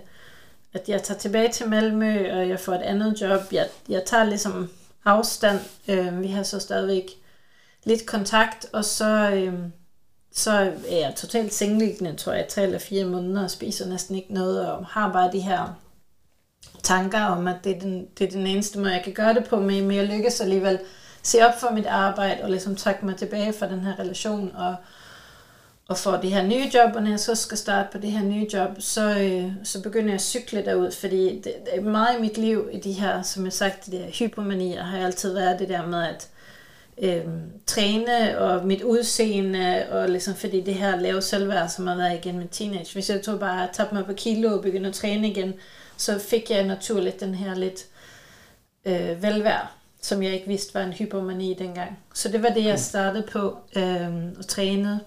[0.76, 3.42] at jeg tager tilbage til Malmø, og jeg får et andet job.
[3.52, 4.70] Jeg, jeg tager ligesom
[5.06, 5.60] afstand.
[5.88, 7.12] Øh, vi har så stadigvæk
[7.84, 9.54] lidt kontakt, og så, øh,
[10.34, 10.52] så
[10.90, 14.72] er jeg totalt sengeliggende, tror jeg, tre eller fire måneder, og spiser næsten ikke noget,
[14.72, 15.80] og har bare de her
[16.84, 19.44] tanker om, at det er den, det er den eneste måde, jeg kan gøre det
[19.50, 20.80] på, men men jeg lykkes alligevel
[21.24, 24.76] se op for mit arbejde, og ligesom trække mig tilbage fra den her relation, og,
[25.88, 28.24] og få det her nye job, og når jeg så skal starte på det her
[28.24, 32.18] nye job, så, øh, så begynder jeg at cykle derud, fordi det, det er meget
[32.18, 35.34] i mit liv, i de her, som jeg sagt, de der hypomanier, har jeg altid
[35.34, 36.30] været det der med at
[36.98, 37.24] øh,
[37.66, 42.38] træne, og mit udseende, og ligesom fordi det her lave selvværd, som har været igen
[42.38, 42.94] med teenage.
[42.94, 45.54] Hvis jeg tog bare tabte mig på kilo og begyndte at træne igen,
[45.98, 47.86] så fik jeg naturligt den her lidt
[48.86, 49.68] øh, velvære,
[50.02, 52.00] som jeg ikke vidste var en hypomani dengang.
[52.14, 55.00] Så det var det, jeg startede på, øh, at træne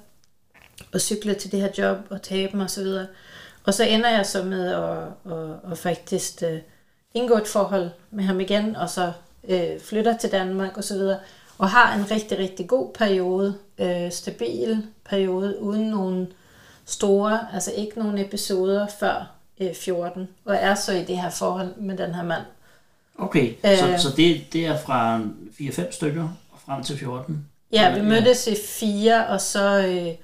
[0.92, 2.86] og cykle til det her job og tabe mig osv.
[3.64, 6.58] Og så ender jeg så med at, at, at faktisk øh,
[7.14, 9.12] indgå et forhold med ham igen, og så
[9.48, 11.18] øh, flytter til Danmark og så videre,
[11.58, 16.32] og har en rigtig, rigtig god periode, øh, stabil periode, uden nogen
[16.84, 21.76] store, altså ikke nogen episoder før øh, 14, og er så i det her forhold
[21.76, 22.42] med den her mand.
[23.18, 23.78] Okay, Øh.
[23.78, 25.20] så, så det, det er fra
[25.60, 27.46] 4-5 stykker og frem til 14?
[27.72, 30.14] Ja, vi mødtes i fire, og så, øh,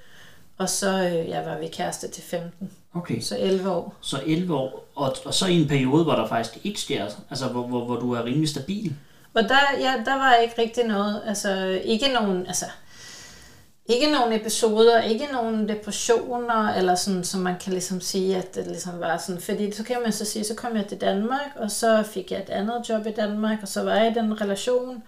[0.58, 3.94] og så øh, ja, var vi kæreste til 15, Okay, så 11 år.
[4.00, 7.46] så 11 år, og, og så i en periode, hvor der faktisk ikke sker, altså
[7.46, 8.94] hvor, hvor, hvor du er rimelig stabil.
[9.34, 12.64] Og der, ja, der var ikke rigtig noget, altså ikke nogen, altså
[13.86, 18.66] ikke nogen episoder, ikke nogen depressioner, eller sådan, som man kan ligesom sige, at det
[18.66, 21.70] ligesom var sådan, fordi så kan man så sige, så kom jeg til Danmark, og
[21.70, 25.02] så fik jeg et andet job i Danmark, og så var jeg i den relation,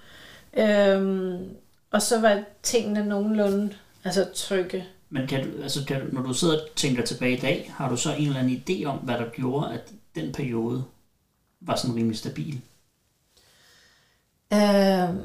[0.57, 1.49] øhm,
[1.91, 4.87] og så var tingene nogenlunde altså trygge.
[5.11, 7.89] Men kan du, altså kan du, når du sidder og tænker tilbage i dag, har
[7.89, 9.81] du så en eller anden idé om, hvad der gjorde, at
[10.15, 10.85] den periode
[11.61, 12.61] var sådan rimelig stabil?
[14.53, 15.19] Øhm,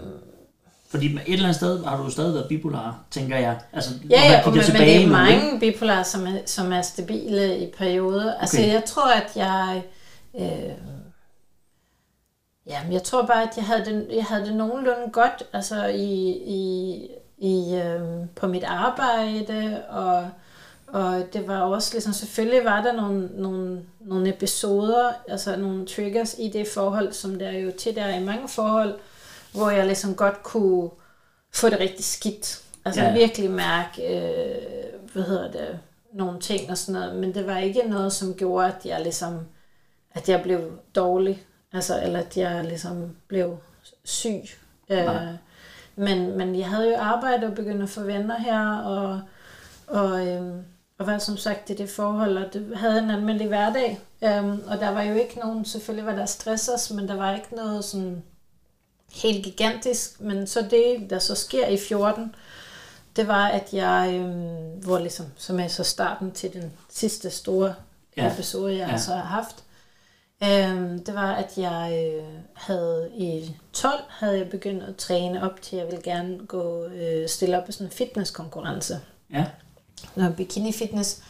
[0.89, 3.60] Fordi et eller andet sted har du stadig været bipolar, tænker jeg.
[3.74, 7.72] Altså, Ja, ja, men, men det er mange bipolare, som er, som er stabile i
[7.72, 8.34] perioder.
[8.36, 8.74] Altså, Okay.
[8.74, 9.84] jeg tror, at jeg...
[10.39, 10.76] Øh,
[12.67, 15.86] ja, men jeg tror bare, at jeg havde det, jeg havde det nogenlunde godt altså
[15.86, 17.08] i, i,
[17.42, 18.02] i, øh,
[18.36, 20.30] på mit arbejde, og,
[20.88, 26.36] og det var også ligesom, selvfølgelig var der nogle, nogle, nogle episoder, altså nogle triggers
[26.40, 29.00] i det forhold, som der jo til der er i mange forhold,
[29.54, 30.90] hvor jeg ligesom godt kunne
[31.54, 32.62] få det rigtig skidt.
[32.86, 33.14] Altså ja.
[33.14, 34.56] virkelig mærke, øh,
[35.14, 35.80] hvad hedder det,
[36.14, 39.40] nogle ting og sådan noget, men det var ikke noget, som gjorde, at jeg ligesom,
[40.14, 43.58] at jeg blev dårlig, altså, eller at jeg ligesom blev
[44.04, 44.44] syg.
[44.90, 45.34] Øh,
[45.96, 49.22] men, men jeg havde jo arbejdet og begyndt at få venner her, og,
[49.88, 50.56] og, øh,
[50.98, 54.00] og var som sagt i det forhold, og det havde en almindelig hverdag.
[54.22, 57.56] Um, og der var jo ikke nogen, selvfølgelig var der stressers, men der var ikke
[57.56, 58.24] noget sådan
[59.12, 60.22] helt gigantisk.
[60.22, 62.36] Men så det, der så sker i 14,
[63.16, 67.76] det var, at jeg, øhm, hvor ligesom, som er så starten til den sidste store
[68.18, 68.34] ja.
[68.34, 68.98] episode, jeg ja.
[68.98, 69.64] så har haft,
[70.44, 72.24] øhm, det var, at jeg øh,
[72.54, 76.86] havde i 12, havde jeg begyndt at træne op til, at jeg ville gerne gå
[76.86, 79.00] øh, stille op i sådan en fitnesskonkurrence.
[79.34, 79.46] Ja.
[80.16, 81.24] Noget bikini fitness.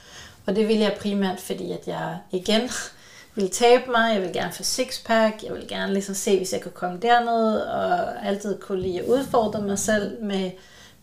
[0.46, 2.70] Og det ville jeg primært, fordi at jeg igen
[3.36, 6.62] ville tabe mig, jeg ville gerne få sixpack, jeg ville gerne ligesom se, hvis jeg
[6.62, 10.52] kunne komme derned, og altid kunne lide at udfordre mig selv med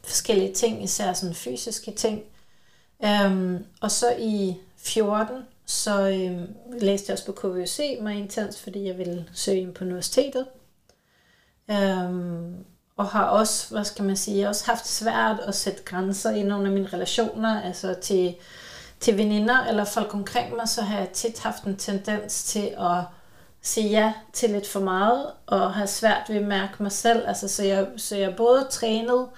[0.04, 2.22] forskellige ting, især sådan fysiske ting.
[3.26, 5.36] Um, og så i 14,
[5.68, 6.40] så øh,
[6.80, 10.46] læste jeg også på KVC mig intens, fordi jeg ville søge ind på universitetet.
[11.70, 12.64] Øhm,
[12.96, 16.66] og har også, hvad skal man sige, også haft svært at sætte grænser i nogle
[16.66, 18.34] af mine relationer, altså til,
[19.00, 23.04] til veninder eller folk omkring mig, så har jeg tit haft en tendens til at
[23.62, 27.28] sige ja til lidt for meget, og har svært ved at mærke mig selv.
[27.28, 29.28] Altså, så, jeg, så jeg både trænede,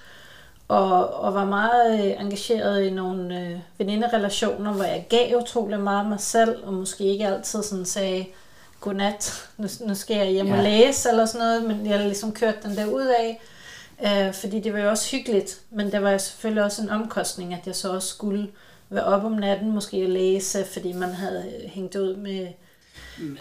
[0.70, 6.08] og, og var meget øh, engageret i nogle øh, veninderelationer, hvor jeg gav utrolig meget
[6.08, 8.26] mig selv, og måske ikke altid sådan sagde,
[8.80, 10.56] godnat, nu, nu skal jeg hjem ja.
[10.56, 13.40] og læse, eller sådan noget, men jeg ligesom kørte den der ud af,
[14.04, 17.66] øh, fordi det var jo også hyggeligt, men det var selvfølgelig også en omkostning, at
[17.66, 18.50] jeg så også skulle
[18.90, 22.46] være op om natten, måske at læse, fordi man havde hængt ud med...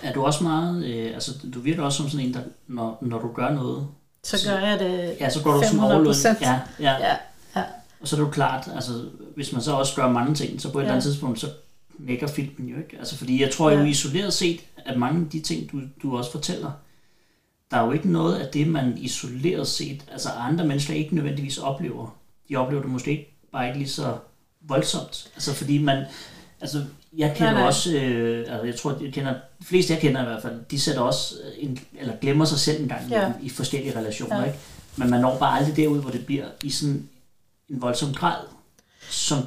[0.03, 3.19] Er du også meget, øh, altså du virker også som sådan en, der, når, når
[3.19, 3.87] du gør noget,
[4.37, 6.91] så gør jeg det ja, så går du 500 som Ja, ja.
[6.99, 7.15] ja,
[7.55, 7.63] ja.
[8.01, 8.91] Og så er det jo klart, altså,
[9.35, 10.85] hvis man så også gør mange ting, så på et ja.
[10.85, 11.47] eller andet tidspunkt, så
[11.99, 12.97] nækker filmen jo ikke.
[12.99, 13.79] Altså, fordi jeg tror ja.
[13.79, 16.71] jo isoleret set, at mange af de ting, du, du også fortæller,
[17.71, 21.57] der er jo ikke noget af det, man isoleret set, altså andre mennesker ikke nødvendigvis
[21.57, 22.17] oplever.
[22.49, 24.17] De oplever det måske ikke, bare ikke lige så
[24.61, 25.31] voldsomt.
[25.35, 26.05] Altså fordi man,
[26.61, 26.85] altså
[27.17, 27.67] jeg kender nej, nej.
[27.67, 30.79] også, øh, altså jeg tror, jeg kender, de fleste jeg kender i hvert fald, de
[30.79, 33.31] sætter også, en, eller glemmer sig selv en gang ja.
[33.41, 34.45] i, i forskellige relationer, ja.
[34.45, 34.57] ikke?
[34.95, 37.09] Men man når bare aldrig derud, hvor det bliver i sådan
[37.69, 38.37] en voldsom grad,
[39.09, 39.37] som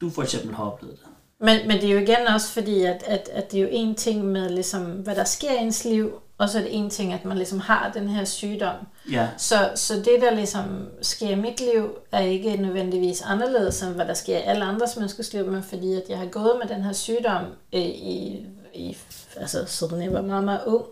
[0.00, 1.06] du for eksempel har oplevet det.
[1.40, 3.94] Men, men det er jo igen også fordi, at, at, at det er jo en
[3.94, 7.12] ting med, ligesom, hvad der sker i ens liv, og så er det en ting,
[7.12, 8.76] at man ligesom har den her sygdom.
[9.10, 9.28] Ja.
[9.38, 14.06] Så, så det, der ligesom sker i mit liv, er ikke nødvendigvis anderledes, end hvad
[14.06, 16.84] der sker i alle andres menneskers liv, men fordi at jeg har gået med den
[16.84, 18.96] her sygdom øh, i, i,
[19.36, 20.84] altså, siden jeg var meget, meget ung,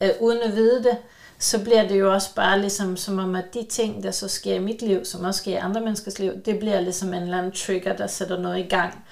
[0.00, 0.96] øh, uden at vide det,
[1.38, 4.54] så bliver det jo også bare ligesom som om, at de ting, der så sker
[4.54, 7.38] i mit liv, som også sker i andre menneskers liv, det bliver ligesom en eller
[7.38, 9.04] anden trigger, der sætter noget i gang.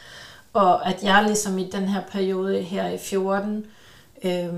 [0.52, 3.66] Og at jeg ligesom i den her periode her i 14,
[4.24, 4.48] øh,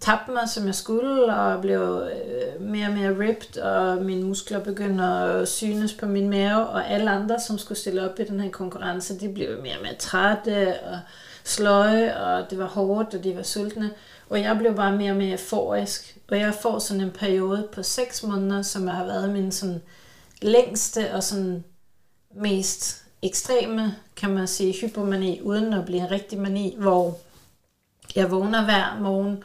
[0.00, 4.58] tabte mig, som jeg skulle, og blev øh, mere og mere ripped, og mine muskler
[4.58, 8.40] begyndte at synes på min mave, og alle andre, som skulle stille op i den
[8.40, 10.98] her konkurrence, de blev mere og mere trætte og
[11.44, 13.90] sløje, og det var hårdt, og de var sultne.
[14.30, 16.18] Og jeg blev bare mere og mere euforisk.
[16.30, 19.82] Og jeg får sådan en periode på 6 måneder, som har været min sådan
[20.42, 21.64] længste og sådan
[22.34, 27.18] mest ekstreme, kan man sige, hypomani, uden at blive en rigtig mani, hvor
[28.14, 29.44] jeg vågner hver morgen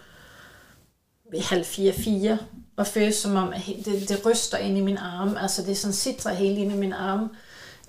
[1.32, 2.38] ved halv fire, fire,
[2.77, 5.38] og føles som om, at det, det ryster ind i min arm.
[5.38, 7.36] Altså det er sådan sidder helt ind i min arm.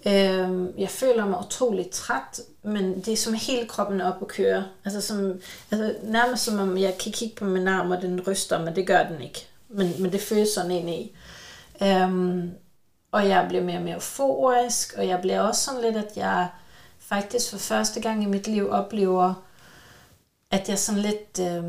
[0.07, 4.65] Øhm, jeg føler mig utrolig træt, men det er som hele kroppen op at køre.
[4.85, 5.41] Altså, som,
[5.71, 8.87] altså nærmest som om jeg kan kigge på min arm, og den ryster, men det
[8.87, 9.47] gør den ikke.
[9.69, 11.17] Men, men det føles sådan ind i.
[11.83, 12.51] Øhm,
[13.13, 16.49] og jeg bliver mere og mere euforisk, og jeg bliver også sådan lidt, at jeg
[16.99, 19.35] faktisk for første gang i mit liv oplever,
[20.51, 21.39] at jeg sådan lidt...
[21.41, 21.65] Øh,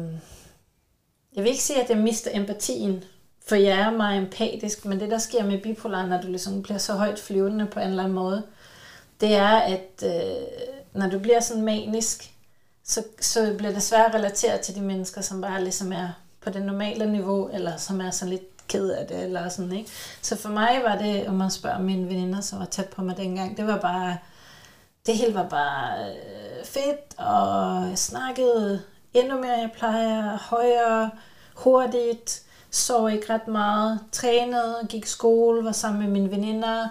[1.35, 3.03] jeg vil ikke sige, at jeg mister empatien,
[3.47, 6.77] for jeg er meget empatisk, men det, der sker med bipolar, når du ligesom bliver
[6.77, 8.43] så højt flyvende på en eller anden måde,
[9.21, 10.47] det er, at øh,
[10.93, 12.31] når du bliver sådan manisk,
[12.83, 16.09] så, så bliver det svært relateret til de mennesker, som bare ligesom er
[16.41, 19.89] på det normale niveau, eller som er sådan lidt ked af det, eller sådan, ikke?
[20.21, 23.17] Så for mig var det, om man spørger mine veninder, som var tæt på mig
[23.17, 24.17] dengang, det var bare,
[25.05, 28.81] det hele var bare øh, fedt, og jeg snakkede
[29.13, 31.11] endnu mere, jeg plejer, højere,
[31.55, 36.87] hurtigt, sov ikke ret meget, trænede, gik skole, var sammen med mine veninder,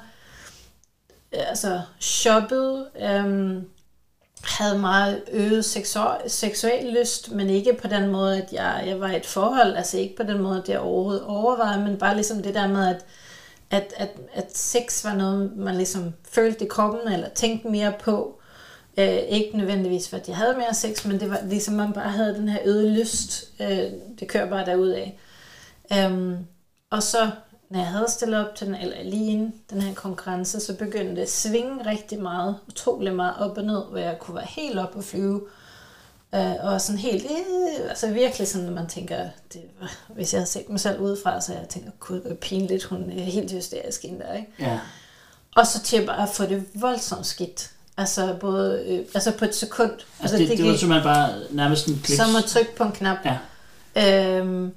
[1.33, 3.69] øh, altså shoppede, øhm,
[4.43, 9.09] havde meget øget seksual, seksuel lyst, men ikke på den måde, at jeg, jeg var
[9.11, 12.43] i et forhold, altså ikke på den måde, at jeg overhovedet overvejede, men bare ligesom
[12.43, 13.05] det der med, at,
[13.71, 18.41] at, at, at sex var noget, man ligesom følte i kroppen, eller tænkte mere på.
[18.99, 22.35] Øh, ikke nødvendigvis, fordi jeg havde mere sex, men det var ligesom, man bare havde
[22.35, 23.53] den her øde lyst.
[23.61, 25.19] Øh, det kører bare derud af.
[25.93, 26.37] Øhm,
[26.91, 27.31] og så
[27.69, 31.15] når jeg havde stillet op til den, eller lige inden den her konkurrence, så begyndte
[31.15, 34.79] det at svinge rigtig meget, utrolig meget op og ned, hvor jeg kunne være helt
[34.79, 35.41] op og flyve.
[35.41, 35.49] Øh,
[36.61, 39.61] og sådan helt, øh, altså virkelig sådan, når man tænker, det,
[40.09, 43.11] hvis jeg havde set mig selv udefra, så jeg tænker, gud, det er pinligt, hun
[43.11, 44.53] er helt hysterisk ind der, ikke?
[44.59, 44.79] Ja.
[45.57, 47.71] Og så til bare at få det voldsomt skidt.
[47.97, 49.91] Altså, både, øh, altså på et sekund.
[49.93, 52.17] Altså, altså det, det, det var simpelthen bare nærmest en klik.
[52.17, 53.19] Som at trykke på en knap.
[53.25, 54.39] Ja.
[54.39, 54.73] Øhm,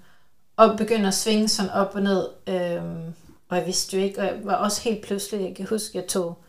[0.58, 2.28] og begynder at svinge sådan op og ned.
[2.48, 3.14] Øhm,
[3.50, 6.08] og jeg vidste jo ikke, og jeg var også helt pludselig, jeg kan huske, jeg
[6.08, 6.44] tog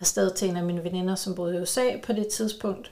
[0.00, 2.90] afsted til en af mine veninder, som boede i USA på det tidspunkt.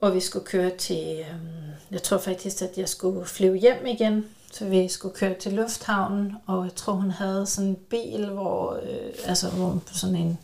[0.00, 4.24] Og vi skulle køre til, øhm, jeg tror faktisk, at jeg skulle flyve hjem igen.
[4.52, 8.74] Så vi skulle køre til lufthavnen, og jeg tror, hun havde sådan en bil, hvor,
[8.82, 10.38] øh, altså, hvor sådan en,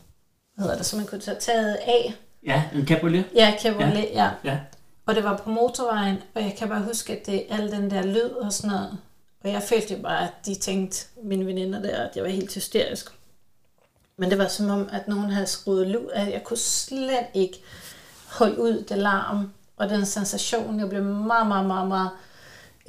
[0.55, 2.15] hvad hedder det, så man kunne tage taget af.
[2.47, 3.25] Ja, en cabriolet.
[3.35, 4.31] Ja, cabriolet, ja.
[4.45, 4.51] ja.
[4.51, 4.59] ja.
[5.07, 8.03] Og det var på motorvejen, og jeg kan bare huske, at det al den der
[8.03, 8.99] lyd og sådan noget.
[9.45, 12.55] Og jeg følte jo bare, at de tænkte, mine veninder der, at jeg var helt
[12.55, 13.11] hysterisk.
[14.17, 17.63] Men det var som om, at nogen havde skruet lyd, at jeg kunne slet ikke
[18.39, 19.53] holde ud det larm.
[19.77, 22.11] Og den sensation, jeg blev meget, meget, meget, meget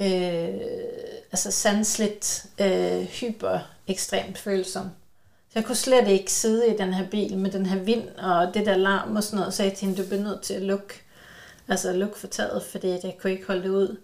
[0.00, 0.60] øh,
[1.32, 4.90] altså sansligt øh, hyper ekstremt følsom.
[5.48, 8.54] Så jeg kunne slet ikke sidde i den her bil med den her vind og
[8.54, 10.94] det der larm og sådan noget, så jeg tænkte, du bliver nødt til at lukke
[11.68, 13.96] altså lukke for taget, fordi jeg kunne ikke holde det ud.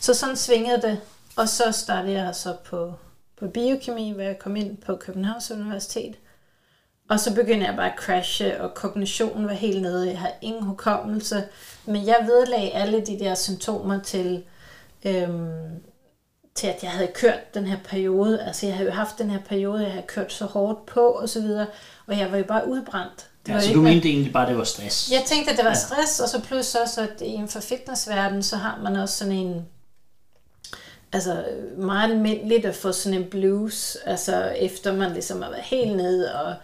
[0.00, 1.00] Så sådan svingede det,
[1.36, 2.94] og så startede jeg så på,
[3.38, 6.14] på biokemi, hvor jeg kom ind på Københavns Universitet.
[7.08, 10.10] Og så begyndte jeg bare at crashe, og kognitionen var helt nede.
[10.10, 11.44] Jeg har ingen hukommelse.
[11.86, 14.44] Men jeg vedlagde alle de der symptomer til,
[15.04, 15.82] øhm,
[16.54, 18.42] til at jeg havde kørt den her periode.
[18.42, 21.28] Altså jeg havde jo haft den her periode, jeg havde kørt så hårdt på og
[21.28, 21.66] så videre.
[22.06, 23.28] Og jeg var jo bare udbrændt.
[23.46, 25.10] Det ja, så ikke, du mente egentlig bare, at det var stress?
[25.12, 25.76] Jeg tænkte, at det var ja.
[25.76, 29.66] stress, og så plus også, at inden for fitnessverdenen, så har man også sådan en,
[31.12, 31.44] altså
[31.78, 36.34] meget almindeligt at få sådan en blues, altså efter man ligesom har været helt nede
[36.34, 36.54] og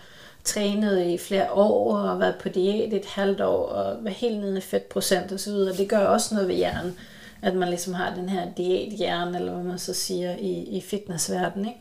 [0.51, 4.59] trænet i flere år og været på diæt et halvt år og været helt nede
[4.59, 5.75] i fedtprocent og så.
[5.79, 6.99] Det gør også noget ved hjernen,
[7.43, 11.69] at man ligesom har den her diæthjerne, eller hvad man så siger, i, i fitnessverdenen,
[11.69, 11.81] ikke?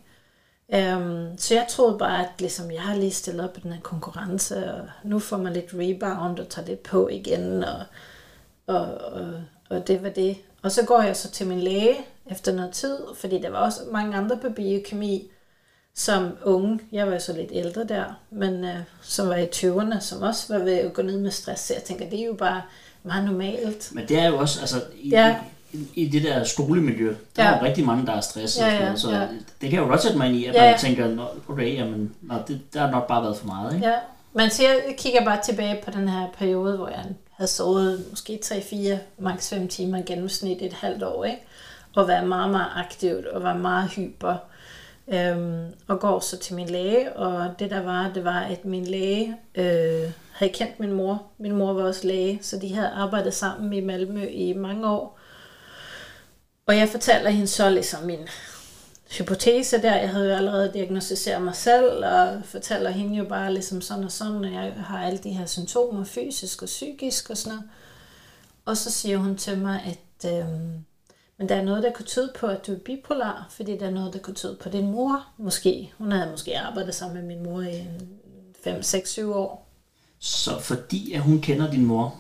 [0.98, 3.82] Um, så jeg troede bare, at ligesom, jeg har lige stillet op i den her
[3.82, 7.84] konkurrence, og nu får man lidt rebound og tager lidt på igen, og,
[8.68, 9.34] og, og,
[9.70, 10.38] og det var det.
[10.62, 11.96] Og så går jeg så til min læge
[12.32, 15.32] efter noget tid, fordi der var også mange andre på biokemi,
[16.00, 18.70] som unge, jeg var jo så lidt ældre der, men uh,
[19.02, 21.84] som var i 20'erne, som også var ved at gå ned med stress, så jeg
[21.84, 22.62] tænker, det er jo bare
[23.04, 23.90] meget normalt.
[23.92, 25.36] Men det er jo også, altså, i, ja
[25.94, 27.50] i det der skolemiljø, der ja.
[27.50, 28.62] er jo rigtig mange, der er stresset.
[28.62, 29.28] Ja, ja, så ja.
[29.62, 32.36] det kan jo godt sætte mig ind i, at ja, man tænker, okay, jamen, nå,
[32.48, 33.76] det, der har nok bare været for meget.
[33.76, 33.88] Ikke?
[33.88, 33.96] Ja,
[34.34, 38.40] men så jeg kigger bare tilbage på den her periode, hvor jeg havde sovet måske
[38.46, 38.76] 3-4,
[39.18, 41.42] maks 5 timer gennemsnit et halvt år, ikke?
[41.96, 44.36] og været meget, meget aktivt og var meget hyper.
[45.14, 48.86] Øhm, og går så til min læge, og det der var, det var, at min
[48.86, 51.24] læge øh, havde kendt min mor.
[51.38, 55.20] Min mor var også læge, så de havde arbejdet sammen i Malmø i mange år.
[56.66, 58.28] Og jeg fortæller hende så ligesom min
[59.18, 59.96] hypotese der.
[59.96, 64.12] Jeg havde jo allerede diagnostiseret mig selv, og fortæller hende jo bare ligesom sådan og
[64.12, 67.70] sådan, at jeg har alle de her symptomer, fysisk og psykisk og sådan noget.
[68.66, 70.46] Og så siger hun til mig, at Øh,
[71.40, 73.92] men der er noget, der kunne tyde på, at du er bipolar, fordi der er
[73.92, 75.92] noget, der kunne tyde på din mor, måske.
[75.98, 77.88] Hun havde måske arbejdet sammen med min mor i
[78.64, 79.70] 5, 6, 7 år.
[80.20, 82.16] Så fordi at hun kender din mor,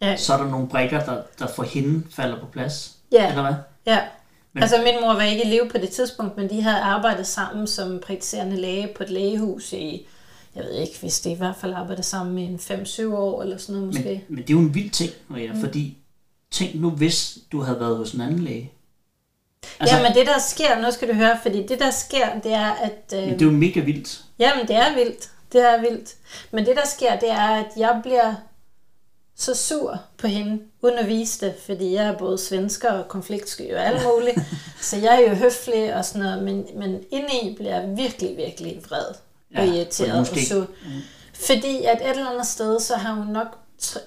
[0.00, 0.16] ja.
[0.16, 2.96] så er der nogle brækker, der, der for hende falder på plads?
[3.12, 3.28] Ja.
[3.28, 3.54] Eller hvad?
[3.86, 4.00] Ja,
[4.52, 4.62] men...
[4.62, 7.66] altså min mor var ikke i live på det tidspunkt, men de havde arbejdet sammen
[7.66, 10.06] som praktiserende læge på et lægehus i,
[10.54, 13.56] jeg ved ikke, hvis det i hvert fald arbejdet sammen i en 5-7 år eller
[13.56, 14.24] sådan noget måske.
[14.28, 15.60] Men, men det er jo en vild ting, Maria, mm.
[15.60, 15.98] fordi
[16.54, 18.72] tænk nu, hvis du havde været hos en anden læge.
[19.80, 22.52] Altså, ja, men det der sker, nu skal du høre, fordi det der sker, det
[22.52, 23.14] er, at...
[23.14, 24.24] Øh, men det er jo mega vildt.
[24.38, 25.30] Jamen, det er vildt.
[25.52, 26.14] Det er vildt.
[26.50, 28.34] Men det der sker, det er, at jeg bliver
[29.36, 33.74] så sur på hende, uden at vise det, fordi jeg er både svensker og konfliktsky
[33.74, 34.38] og alt muligt.
[34.90, 38.82] så jeg er jo høflig og sådan noget, men, men indeni bliver jeg virkelig, virkelig
[38.88, 39.14] vred
[39.54, 40.60] ja, og irriteret og så.
[40.60, 40.90] Mm.
[41.32, 43.58] Fordi at et eller andet sted, så har hun nok...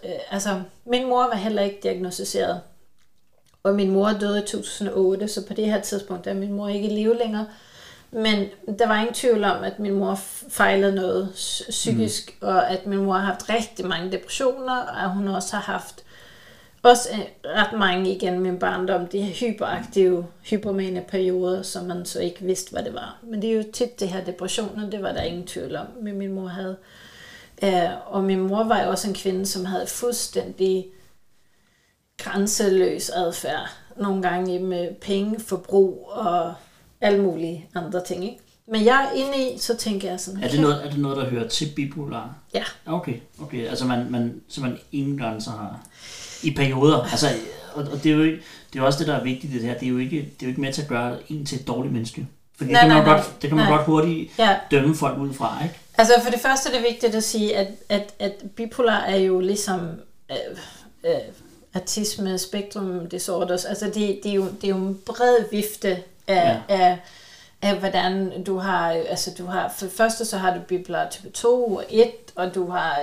[0.03, 2.61] Øh, altså, min mor var heller ikke diagnostiseret.
[3.63, 6.87] Og min mor døde i 2008, så på det her tidspunkt er min mor ikke
[6.87, 7.47] i live længere.
[8.11, 8.45] Men
[8.79, 10.15] der var ingen tvivl om, at min mor
[10.49, 11.29] fejlede noget
[11.69, 12.47] psykisk, mm.
[12.47, 16.03] og at min mor har haft rigtig mange depressioner, og at hun også har haft
[16.83, 22.19] også øh, ret mange igen min barndom, de her hyperaktive, hypermane perioder, som man så
[22.19, 23.17] ikke vidste, hvad det var.
[23.23, 26.17] Men det er jo tit det her depressioner, det var der ingen tvivl om, men
[26.17, 26.77] min mor havde.
[27.63, 30.85] Uh, og min mor var jo også en kvinde, som havde fuldstændig
[32.17, 33.69] grænseløs adfærd.
[33.97, 36.53] Nogle gange med penge, forbrug og
[37.01, 38.23] alle mulige andre ting.
[38.25, 38.37] Ikke?
[38.71, 40.43] Men jeg er inde i, så tænker jeg sådan...
[40.43, 42.35] Er det, noget, er det noget, der hører til bipolar?
[42.53, 42.63] Ja.
[42.85, 43.67] Okay, okay.
[43.67, 45.79] Altså man, man, så man ingen grænser har
[46.43, 47.03] i perioder.
[47.03, 47.27] Altså,
[47.73, 48.41] og, og det, er jo ikke,
[48.73, 49.73] det er også det, der er vigtigt det her.
[49.73, 51.67] Det er jo ikke, det er jo ikke med til at gøre en til et
[51.67, 52.27] dårligt menneske.
[52.57, 53.77] Fordi nej, det, kan man nej, godt, det kan man nej.
[53.77, 54.55] godt hurtigt ja.
[54.71, 55.75] dømme folk ud fra, ikke?
[55.97, 59.39] Altså for det første er det vigtigt at sige, at, at, at bipolar er jo
[59.39, 59.79] ligesom
[60.31, 60.37] øh,
[61.03, 61.17] øh,
[61.73, 63.65] autisme, spektrum disorders.
[63.65, 66.75] Altså det, det, er jo, det er jo en bred vifte af, ja.
[66.75, 66.97] af,
[67.61, 71.29] af hvordan du har, altså du har, for det første så har du bipolar type
[71.29, 72.99] 2 og 1, og du har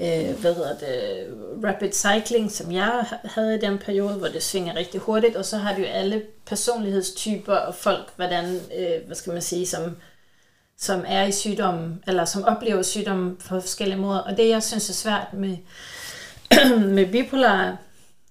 [0.00, 1.26] øh, hvad hedder det,
[1.64, 5.56] rapid cycling, som jeg havde i den periode, hvor det svinger rigtig hurtigt, og så
[5.56, 9.96] har du jo alle personlighedstyper og folk, hvordan, øh, hvad skal man sige, som,
[10.78, 14.18] som er i sygdommen, eller som oplever sygdommen på forskellige måder.
[14.18, 15.56] Og det, jeg synes er svært med,
[16.96, 17.76] med bipolar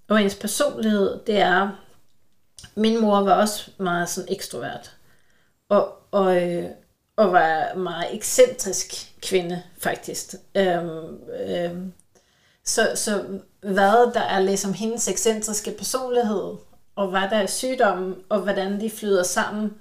[0.07, 1.69] og ens personlighed, det er,
[2.75, 4.91] min mor var også meget sådan ekstrovert.
[5.69, 6.65] Og, og, øh,
[7.17, 10.35] og var meget ekscentrisk kvinde, faktisk.
[10.55, 11.93] Øhm, øhm,
[12.63, 13.23] så, så
[13.61, 16.55] hvad der er ligesom hendes ekscentriske personlighed,
[16.95, 19.73] og hvad der er sygdommen, og hvordan de flyder sammen,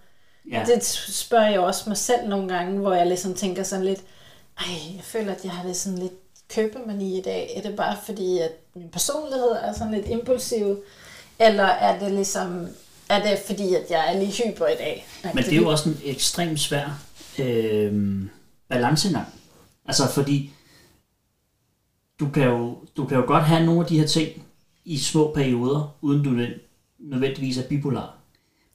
[0.53, 0.65] ja.
[0.67, 4.01] det spørger jeg også mig selv nogle gange, hvor jeg ligesom tænker sådan lidt,
[4.59, 4.67] ej,
[4.97, 6.13] jeg føler, at jeg har det sådan lidt
[6.49, 7.53] købemani i dag.
[7.57, 10.85] Er det bare fordi, at min personlighed er sådan lidt impulsiv,
[11.39, 12.69] eller er det ligesom,
[13.09, 15.07] er det fordi, at jeg er lige hyper i dag?
[15.35, 17.01] Men det er jo også en ekstremt svær
[17.41, 18.23] øh,
[18.69, 19.27] balancegang.
[19.87, 20.53] Altså fordi,
[22.21, 24.43] du kan, jo, du kan jo godt have nogle af de her ting
[24.85, 26.47] i små perioder, uden du
[26.99, 28.15] nødvendigvis er bipolar.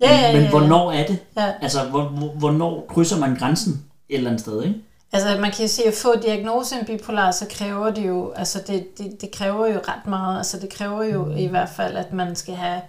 [0.02, 1.20] Ja, ja, ja, men, men hvornår er det?
[1.38, 1.54] Ja.
[1.62, 2.04] Altså, hvor,
[2.40, 4.82] hvornår krydser man grænsen et eller andet sted, ikke?
[5.12, 9.22] Altså man kan sige, at få diagnosen bipolar, så kræver det jo, altså det, det,
[9.22, 10.38] det kræver jo ret meget.
[10.38, 11.38] Altså det kræver jo mm.
[11.38, 12.82] i hvert fald, at man skal have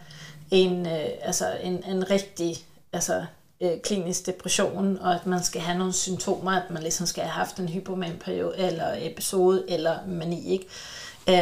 [0.50, 2.56] en, øh, altså en, en rigtig
[2.92, 3.24] altså
[3.60, 7.32] øh, klinisk depression, og at man skal have nogle symptomer, at man ligesom skal have
[7.32, 10.66] haft en hypomanperiode, eller episode, eller mani, ikke?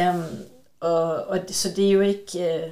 [0.09, 0.23] Um,
[0.79, 2.69] og, og så det er jo ikke, øh,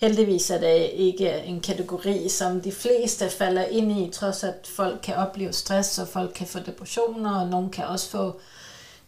[0.00, 5.00] heldigvis er det ikke en kategori, som de fleste falder ind i, trods at folk
[5.02, 8.40] kan opleve stress, og folk kan få depressioner, og nogen kan også få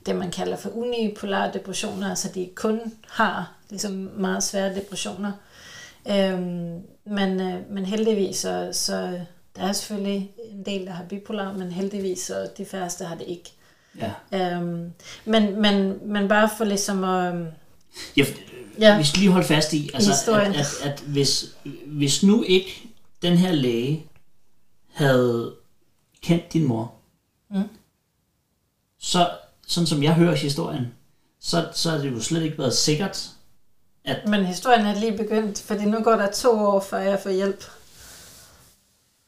[0.07, 5.33] det, man kalder for unipolare depressioner, altså de kun har ligesom meget svære depressioner.
[6.09, 9.21] Øhm, men, øh, men heldigvis så, så
[9.57, 13.25] der er selvfølgelig en del, der har bipolar, men heldigvis så de færreste har det
[13.29, 13.53] ikke.
[13.99, 14.13] Ja.
[14.33, 14.93] Øhm,
[15.25, 17.35] men, men, men bare for ligesom at...
[18.17, 18.25] Ja,
[18.81, 18.99] ja.
[18.99, 22.91] vi skal lige holde fast i, altså, at, at, at hvis, hvis nu ikke
[23.23, 24.07] den her læge
[24.93, 25.55] havde
[26.23, 26.95] kendt din mor,
[27.51, 27.69] mm.
[28.99, 29.31] så
[29.67, 30.95] sådan som jeg hører historien,
[31.41, 33.31] så, så har det jo slet ikke været sikkert,
[34.05, 34.29] at...
[34.29, 37.65] Men historien er lige begyndt, fordi nu går der to år, før jeg får hjælp.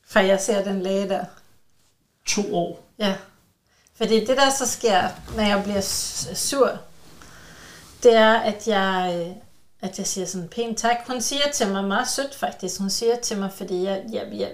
[0.06, 1.24] For jeg ser den læge der.
[2.26, 2.84] To år?
[2.98, 3.14] Ja.
[3.94, 5.80] Fordi det der så sker, når jeg bliver
[6.34, 6.78] sur,
[8.02, 9.36] det er, at jeg, øh,
[9.80, 10.96] at jeg siger sådan pænt tak.
[11.06, 12.80] Hun siger til mig meget sødt faktisk.
[12.80, 14.52] Hun siger til mig, fordi jeg, jeg, jeg,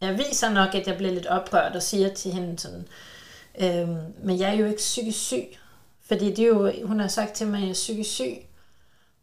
[0.00, 2.88] jeg viser nok, at jeg bliver lidt oprørt og siger til hende sådan,
[3.60, 5.58] øhm, men jeg er jo ikke psykisk syg.
[6.08, 8.36] Fordi det er jo, hun har sagt til mig, at jeg er psykisk syg.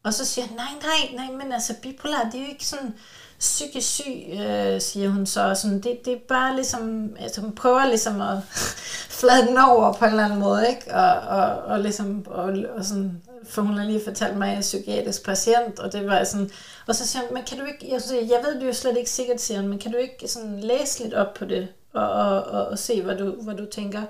[0.04, 2.96] Og så siger jeg, nej, nej, nej, men altså bipolar, det er jo ikke sådan,
[3.40, 5.56] psykisk syg, øh, siger hun så.
[5.56, 8.38] Sådan, det, det er bare ligesom, altså hun prøver ligesom at
[9.20, 10.96] flade den over på en eller anden måde, ikke?
[10.96, 14.58] Og, og, og ligesom, og, og sådan, for hun har lige fortalt mig, at jeg
[14.58, 16.50] er psykiatrisk patient, og det var sådan,
[16.88, 18.98] og så siger hun, men kan du ikke, jeg, siger, jeg ved det jo slet
[18.98, 22.10] ikke sikkert, siger hun, men kan du ikke sådan læse lidt op på det, og,
[22.10, 24.02] og, og, og se, hvad du, hvad du tænker?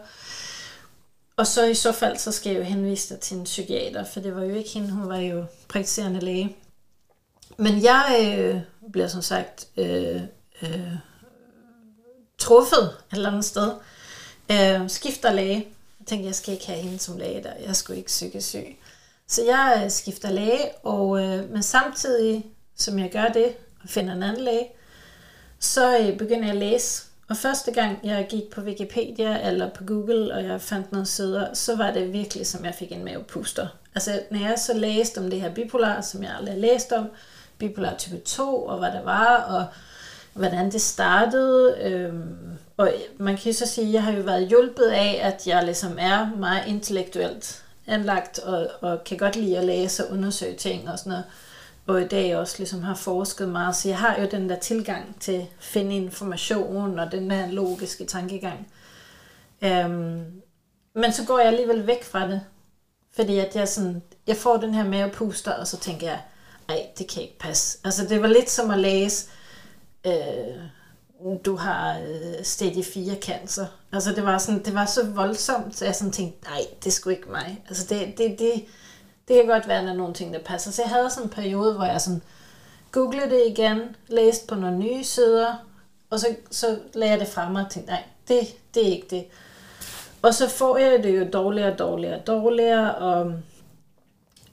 [1.37, 4.19] Og så i så fald, så skal jeg jo henvise dig til en psykiater, for
[4.19, 6.55] det var jo ikke hende, hun var jo praktiserende læge.
[7.57, 8.61] Men jeg øh,
[8.91, 10.21] bliver som sagt øh,
[10.61, 10.93] øh,
[12.37, 13.71] truffet et eller andet sted.
[14.51, 15.67] Øh, skifter læge.
[15.99, 17.53] Jeg tænkte, jeg skal ikke have hende som læge der.
[17.65, 18.77] Jeg skulle ikke psykisk syg.
[19.27, 24.13] Så jeg øh, skifter læge, og, øh, men samtidig som jeg gør det, og finder
[24.13, 24.67] en anden læge,
[25.59, 27.03] så øh, begynder jeg at læse.
[27.29, 31.53] Og første gang jeg gik på Wikipedia eller på Google, og jeg fandt nogle sider,
[31.53, 33.67] så var det virkelig, som jeg fik en mavepuster.
[33.95, 37.09] Altså, når jeg så læste om det her bipolar, som jeg aldrig læst om,
[37.59, 39.65] bipolar type 2, og hvad det var, og
[40.33, 42.13] hvordan det startede, øh,
[42.77, 45.97] og man kan så sige, at jeg har jo været hjulpet af, at jeg ligesom
[45.99, 50.99] er meget intellektuelt anlagt, og, og kan godt lide at læse og undersøge ting og
[50.99, 51.25] sådan noget.
[51.87, 55.15] Og i dag også ligesom har forsket meget, så jeg har jo den der tilgang
[55.19, 58.67] til at finde information og den der logiske tankegang.
[59.61, 60.23] Øhm,
[60.93, 62.41] men så går jeg alligevel væk fra det,
[63.15, 66.21] fordi at jeg, sådan, jeg får den her mavepuster, og så tænker jeg,
[66.69, 67.77] ej, det kan ikke passe.
[67.83, 69.27] Altså det var lidt som at læse,
[70.05, 70.13] øh,
[71.45, 73.65] du har øh, stadie 4 cancer.
[73.91, 77.17] Altså det var, sådan, det var så voldsomt, så jeg sådan tænkte, nej, det skulle
[77.17, 77.63] ikke mig.
[77.67, 78.65] Altså det, det, det,
[79.27, 80.71] det kan godt være, at der er nogle ting, der passer.
[80.71, 82.21] Så jeg havde sådan en periode, hvor jeg sådan
[82.91, 85.55] googlede det igen, læste på nogle nye sider,
[86.09, 88.39] og så, så lagde jeg det frem og tænkte, nej, det,
[88.73, 89.25] det er ikke det.
[90.21, 93.33] Og så får jeg det jo dårligere og dårligere og dårligere, og,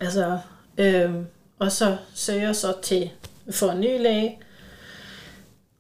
[0.01, 0.39] altså,
[0.79, 1.15] øh,
[1.59, 3.11] og så søger jeg så til
[3.51, 4.39] for en ny læge,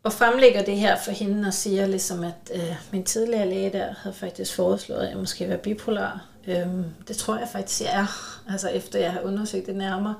[0.02, 3.94] og fremlægger det her for hende og siger ligesom, at øh, min tidligere læge der
[3.98, 6.26] havde faktisk foreslået, at jeg måske var bipolar.
[6.46, 10.14] Øhm, det tror jeg faktisk, jeg er, altså efter jeg har undersøgt det nærmere.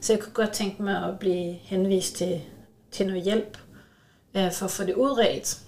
[0.00, 2.40] Så jeg kunne godt tænke mig at blive henvist til,
[2.90, 3.58] til noget hjælp
[4.34, 5.58] øh, for at få det udredt.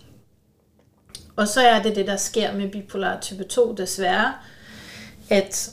[1.37, 4.35] Og så er det det, der sker med bipolar type 2 desværre,
[5.31, 5.71] at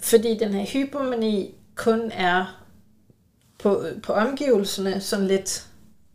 [0.00, 2.59] fordi den her hypomani kun er
[3.62, 5.66] på, på omgivelserne sådan lidt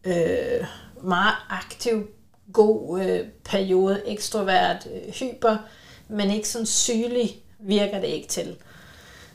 [0.03, 0.67] øh,
[1.03, 2.07] meget aktiv,
[2.53, 5.57] god øh, periode, ekstrovert, øh, hyper,
[6.07, 8.55] men ikke sådan sygelig virker det ikke til.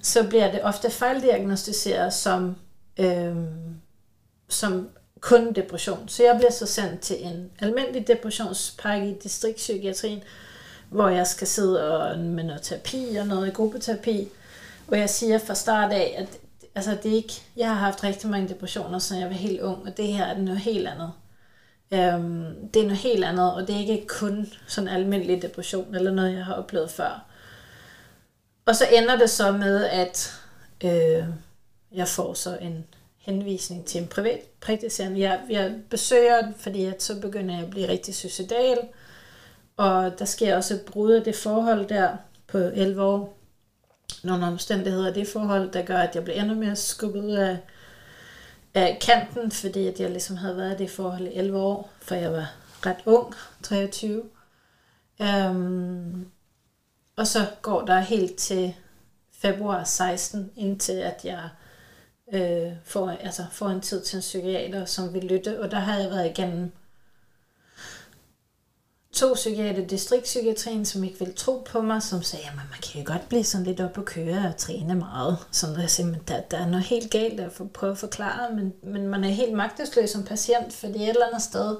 [0.02, 2.56] Så bliver det ofte fejldiagnostiseret som,
[2.98, 3.36] øh,
[4.48, 4.88] som
[5.20, 6.08] kun depression.
[6.08, 10.22] Så jeg bliver så sendt til en almindelig depressionspakke i distriktspsykiatrien,
[10.88, 14.28] hvor jeg skal sidde og, med noget terapi og noget gruppeterapi,
[14.86, 16.28] hvor jeg siger fra start af, at
[16.80, 19.86] altså det er ikke, jeg har haft rigtig mange depressioner, så jeg var helt ung,
[19.86, 21.12] og det her er noget helt andet.
[21.92, 26.12] Øhm, det er noget helt andet, og det er ikke kun sådan almindelig depression, eller
[26.12, 27.26] noget, jeg har oplevet før.
[28.66, 30.40] Og så ender det så med, at
[30.84, 31.24] øh,
[31.92, 32.86] jeg får så en
[33.18, 35.20] henvisning til en privat praktiserende.
[35.20, 38.78] Jeg, jeg besøger den, fordi at så begynder jeg at blive rigtig suicidal,
[39.76, 42.16] og der sker også et brud af det forhold der
[42.46, 43.39] på 11 år.
[44.22, 47.58] Nogle omstændigheder det forhold, der gør, at jeg blev endnu mere skubbet ud af
[48.74, 52.14] af kanten, fordi at jeg ligesom havde været i det forhold i 11 år, for
[52.14, 52.52] jeg var
[52.86, 54.22] ret ung, 23.
[55.20, 56.26] Um, øhm,
[57.16, 58.74] og så går der helt til
[59.32, 61.48] februar 16, indtil at jeg
[62.34, 65.60] øh, får, altså får en tid til en psykiater, som vil lytte.
[65.60, 66.72] Og der har jeg været igennem
[69.12, 73.12] to psykiater distriktspsykiatrien, som ikke ville tro på mig, som sagde, at man kan jo
[73.12, 75.38] godt blive sådan lidt op og køre og træne meget.
[75.50, 79.08] Sådan der men der, der er noget helt galt at prøve at forklare, men, men
[79.08, 81.76] man er helt magtesløs som patient, fordi et eller andet sted,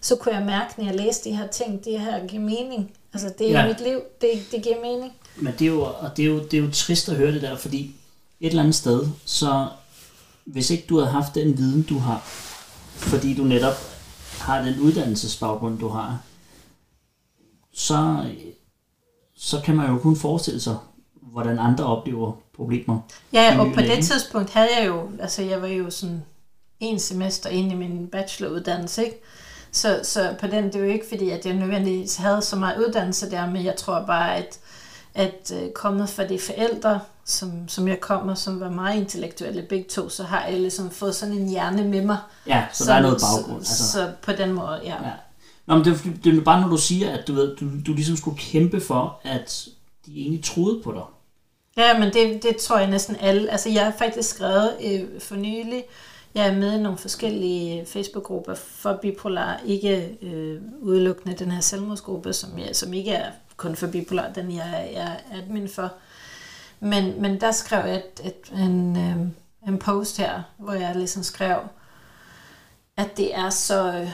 [0.00, 2.92] så kunne jeg mærke, når jeg læste de her ting, det her giver mening.
[3.12, 3.68] Altså det er ja.
[3.68, 5.12] mit liv, det, det giver mening.
[5.36, 7.42] Men det er, jo, og det, er jo, det er jo trist at høre det
[7.42, 7.96] der, fordi
[8.40, 9.68] et eller andet sted, så
[10.44, 12.22] hvis ikke du havde haft den viden, du har,
[12.96, 13.74] fordi du netop
[14.38, 16.18] har den uddannelsesbaggrund, du har,
[17.74, 18.24] så,
[19.36, 20.76] så kan man jo kun forestille sig,
[21.14, 22.98] hvordan andre oplever problemer.
[23.32, 26.24] Ja, og på det tidspunkt havde jeg jo, altså jeg var jo sådan
[26.80, 29.20] en semester inde i min bacheloruddannelse, ikke?
[29.72, 32.86] Så, så på den, det er jo ikke fordi, at jeg nødvendigvis havde så meget
[32.86, 34.58] uddannelse der, men jeg tror bare, at,
[35.14, 39.88] at uh, kommet fra de forældre, som, som jeg kommer, som var meget intellektuelle begge
[39.88, 42.18] to, så har jeg ligesom fået sådan en hjerne med mig.
[42.46, 43.64] Ja, så, så der er noget baggrund.
[43.64, 43.92] Så, altså.
[43.92, 44.94] så på den måde, ja.
[45.04, 45.12] ja.
[45.72, 48.38] Jamen, det, det er bare, når du siger, at du, ved, du, du ligesom skulle
[48.38, 49.68] kæmpe for, at
[50.06, 51.02] de egentlig troede på dig.
[51.76, 53.50] Ja, men det, det tror jeg næsten alle.
[53.50, 55.84] Altså, jeg har faktisk skrevet øh, for nylig,
[56.34, 61.60] jeg er med i nogle forskellige øh, Facebook-grupper for bipolar, ikke øh, udelukkende den her
[61.60, 65.92] selvmordsgruppe, som, jeg, som ikke er kun for bipolar, den jeg, jeg er admin for.
[66.80, 69.16] Men, men der skrev jeg et, et, en, øh,
[69.68, 71.58] en post her, hvor jeg ligesom skrev,
[72.96, 73.92] at det er så...
[73.92, 74.08] Øh,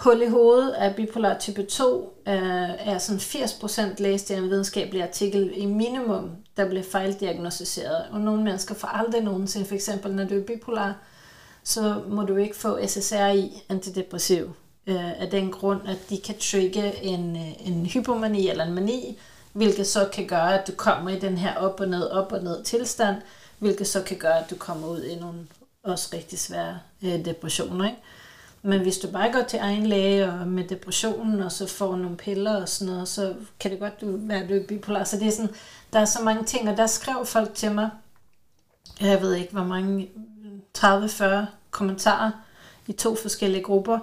[0.00, 2.34] Hul i hovedet af bipolar type 2 øh,
[2.78, 8.04] er sådan 80% læst i en videnskabelig artikel i minimum, der bliver fejldiagnostiseret.
[8.10, 10.94] Og nogle mennesker får aldrig nogensinde, for eksempel når du er bipolar,
[11.64, 14.52] så må du ikke få SSRI antidepressiv.
[14.86, 19.18] Øh, af den grund, at de kan trigge en, øh, en hypomani eller en mani,
[19.52, 22.42] hvilket så kan gøre, at du kommer i den her op og ned, op og
[22.42, 23.16] ned tilstand,
[23.58, 25.46] hvilket så kan gøre, at du kommer ud i nogle
[25.84, 27.84] også rigtig svære øh, depressioner.
[27.84, 27.98] Ikke?
[28.62, 32.16] Men hvis du bare går til egen læge og med depressionen, og så får nogle
[32.16, 35.04] piller og sådan noget, så kan det godt du være, du er bipolar.
[35.04, 35.54] Så det er sådan,
[35.92, 37.90] der er så mange ting, og der skrev folk til mig,
[39.00, 40.08] jeg ved ikke hvor mange,
[40.78, 41.24] 30-40
[41.70, 42.30] kommentarer
[42.86, 43.98] i to forskellige grupper,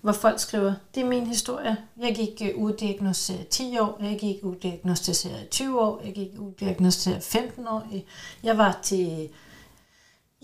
[0.00, 1.76] hvor folk skriver, det er min historie.
[2.00, 2.72] Jeg gik øh, uh,
[3.50, 7.86] 10 år, jeg gik udiagnostiseret 20 år, jeg gik udiagnostiseret 15 år.
[8.42, 9.28] Jeg var til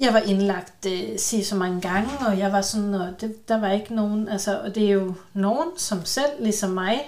[0.00, 3.60] jeg var indlagt øh, sige så mange gange, og jeg var sådan, og det, der
[3.60, 7.00] var ikke nogen, altså, og det er jo nogen, som selv, ligesom mig,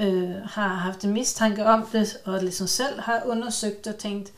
[0.00, 4.32] øh, har haft en mistanke om det, og ligesom selv har undersøgt og tænkt,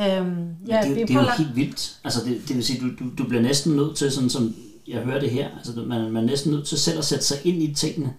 [0.00, 1.98] øhm, ja, det, det er jo helt vildt.
[2.04, 4.54] Altså, det, det vil sige, du, du, du bliver næsten nødt til, sådan som
[4.88, 7.36] jeg hører det her, altså, man, man er næsten nødt til selv at sætte sig
[7.44, 8.14] ind i tingene,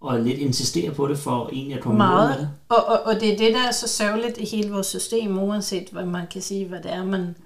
[0.00, 2.30] og lidt insistere på det, for egentlig at komme Meget.
[2.30, 2.48] med det.
[2.68, 5.88] Og, og, og det er det, der er så sørgeligt i hele vores system, uanset
[5.92, 7.36] hvad man kan sige, hvad det er, man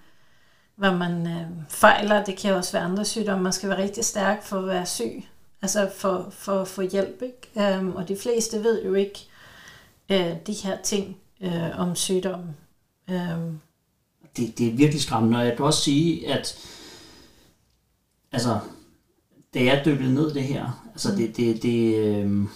[0.80, 2.24] hvad man øh, fejler.
[2.24, 3.42] Det kan også være andre sygdomme.
[3.42, 5.24] Man skal være rigtig stærk for at være syg,
[5.62, 7.22] altså for, for at få hjælp.
[7.22, 7.78] Ikke?
[7.78, 9.28] Um, og de fleste ved jo ikke
[10.10, 12.56] uh, de her ting uh, om sygdommen.
[13.08, 13.60] Um,
[14.36, 16.56] det, det er virkelig skræmmende, og jeg kan også sige, at
[18.32, 18.58] altså,
[19.54, 21.16] da jeg dykkede ned det her, altså mm.
[21.16, 22.46] det, det, det, øh,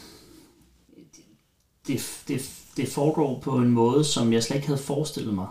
[1.87, 5.47] det, det, det foregår på en måde, som jeg slet ikke havde forestillet mig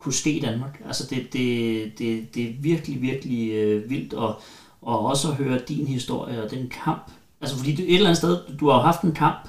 [0.00, 0.82] kunne ske i Danmark.
[0.86, 4.40] Altså det, det, det, det er virkelig, virkelig øh, vildt, og,
[4.82, 7.10] og også at høre din historie og den kamp.
[7.40, 9.48] Altså fordi du, et eller andet sted, du har haft en kamp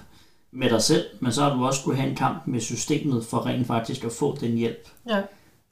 [0.52, 3.46] med dig selv, men så har du også kunne have en kamp med systemet for
[3.46, 4.90] rent faktisk at få den hjælp.
[5.10, 5.22] Ja,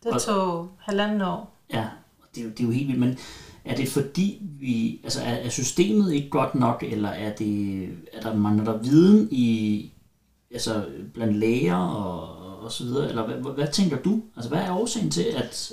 [0.03, 1.57] det tog og, halvanden år.
[1.73, 1.85] Ja,
[2.35, 3.17] det, er jo, det er jo helt vildt, men
[3.65, 8.21] er det fordi vi, altså er, er systemet ikke godt nok, eller er det, er
[8.21, 9.91] der mangler der viden i,
[10.51, 13.09] altså blandt læger og, og så videre?
[13.09, 14.21] Eller hvad, hvad tænker du?
[14.35, 15.71] Altså, hvad er årsagen til, at...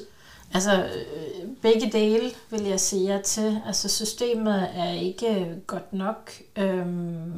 [0.55, 3.61] Altså, øh, begge dele vil jeg sige til.
[3.67, 7.33] Altså, systemet er ikke øh, godt nok, øhm,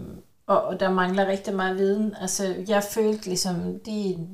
[0.46, 2.14] og, og der mangler rigtig meget viden.
[2.20, 4.26] Altså, jeg følte ligesom, de...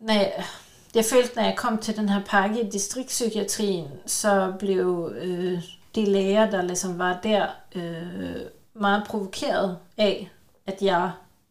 [0.00, 0.44] Når jeg,
[0.94, 5.62] jeg følte, når jeg kom til den her pakke i distriktspsykiatrien, så blev øh,
[5.94, 8.40] de læger, der ligesom var der, øh,
[8.74, 10.30] meget provokeret af,
[10.66, 11.10] at jeg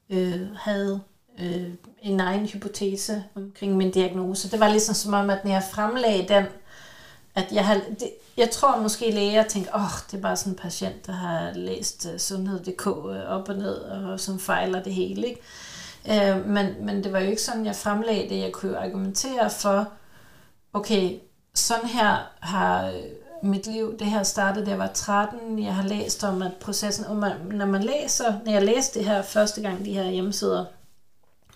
[0.10, 1.02] øh, havde
[1.40, 1.70] øh,
[2.02, 4.52] en egen hypotese omkring min diagnose.
[4.52, 6.46] Det var ligesom som om, at når jeg fremlagde den,
[7.36, 10.54] at jeg har, det, jeg tror måske læger tænker, åh, oh, det er bare sådan
[10.54, 14.84] en patient, der har læst øh, uh, sundhed.dk øh, op og ned, og som fejler
[14.84, 15.28] det hele.
[15.28, 15.42] Ikke?
[16.10, 18.40] Øh, men, men det var jo ikke sådan, jeg fremlagde det.
[18.40, 19.88] Jeg kunne jo argumentere for,
[20.74, 21.20] okay,
[21.54, 23.04] sådan her har øh,
[23.44, 25.64] mit liv, det her startede, da jeg var 13.
[25.64, 27.06] Jeg har læst om, at processen,
[27.52, 30.66] når man læser, når jeg læste det her første gang, de her hjemmesider,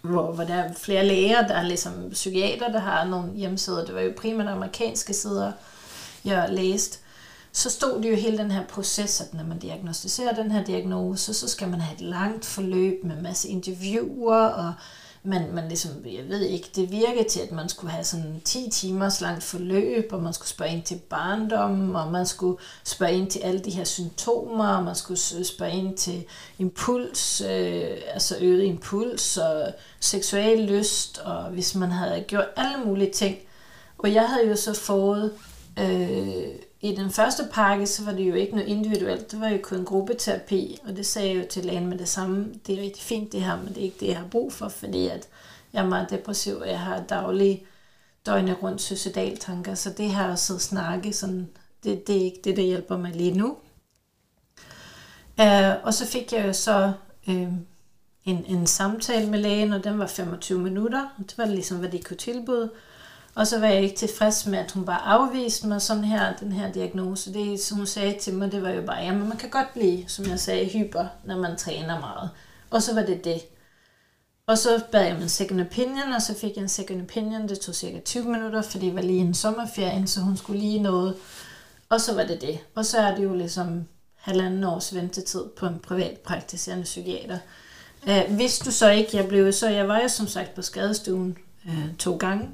[0.01, 3.85] hvor, hvor der er flere læger, der er ligesom psykiater, der har nogle hjemmesider.
[3.85, 5.51] Det var jo primært amerikanske sider,
[6.25, 6.99] jeg læste.
[7.51, 11.33] Så stod det jo hele den her proces, at når man diagnostiserer den her diagnose,
[11.33, 14.73] så skal man have et langt forløb med masse interviewer og
[15.27, 18.69] man, man ligesom, jeg ved ikke, det virkede til, at man skulle have sådan 10
[18.71, 23.31] timers langt forløb, og man skulle spørge ind til barndommen, og man skulle spørge ind
[23.31, 26.25] til alle de her symptomer, og man skulle spørge ind til
[26.59, 33.11] impuls, øh, altså øget impuls, og seksuel lyst, og hvis man havde gjort alle mulige
[33.11, 33.37] ting.
[33.97, 35.33] Og jeg havde jo så fået
[35.79, 36.47] øh,
[36.81, 39.85] i den første pakke, så var det jo ikke noget individuelt, det var jo kun
[39.85, 43.31] gruppeterapi, og det sagde jeg jo til lægen med det samme, det er rigtig fint
[43.31, 45.27] det her, men det er ikke det, jeg har brug for, fordi at
[45.73, 47.63] jeg er meget depressiv, og jeg har daglige
[48.25, 51.49] døgnet rundt suicidaltanker, så det her at sidde og snakke, sådan,
[51.83, 53.57] det, det er ikke det, der hjælper mig lige nu.
[55.41, 56.93] Uh, og så fik jeg jo så
[57.27, 61.77] uh, en, en samtale med lægen, og den var 25 minutter, og det var ligesom,
[61.77, 62.71] hvad de kunne tilbyde.
[63.37, 66.51] Og så var jeg ikke tilfreds med, at hun bare afviste mig sådan her, den
[66.51, 67.33] her diagnose.
[67.33, 70.07] Det, som hun sagde til mig, det var jo bare, jamen man kan godt blive,
[70.07, 72.29] som jeg sagde, hyper, når man træner meget.
[72.69, 73.41] Og så var det det.
[74.47, 77.49] Og så bad jeg om en second opinion, og så fik jeg en second opinion.
[77.49, 80.79] Det tog cirka 20 minutter, fordi det var lige en sommerferie, så hun skulle lige
[80.79, 81.15] noget.
[81.89, 82.59] Og så var det det.
[82.75, 87.37] Og så er det jo ligesom halvanden års ventetid på en privat praktiserende psykiater.
[88.07, 90.61] Øh, uh, hvis du så ikke, jeg blev så, jeg var jo som sagt på
[90.61, 92.49] skadestuen øh, to gange,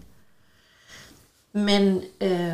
[1.54, 2.54] men øh,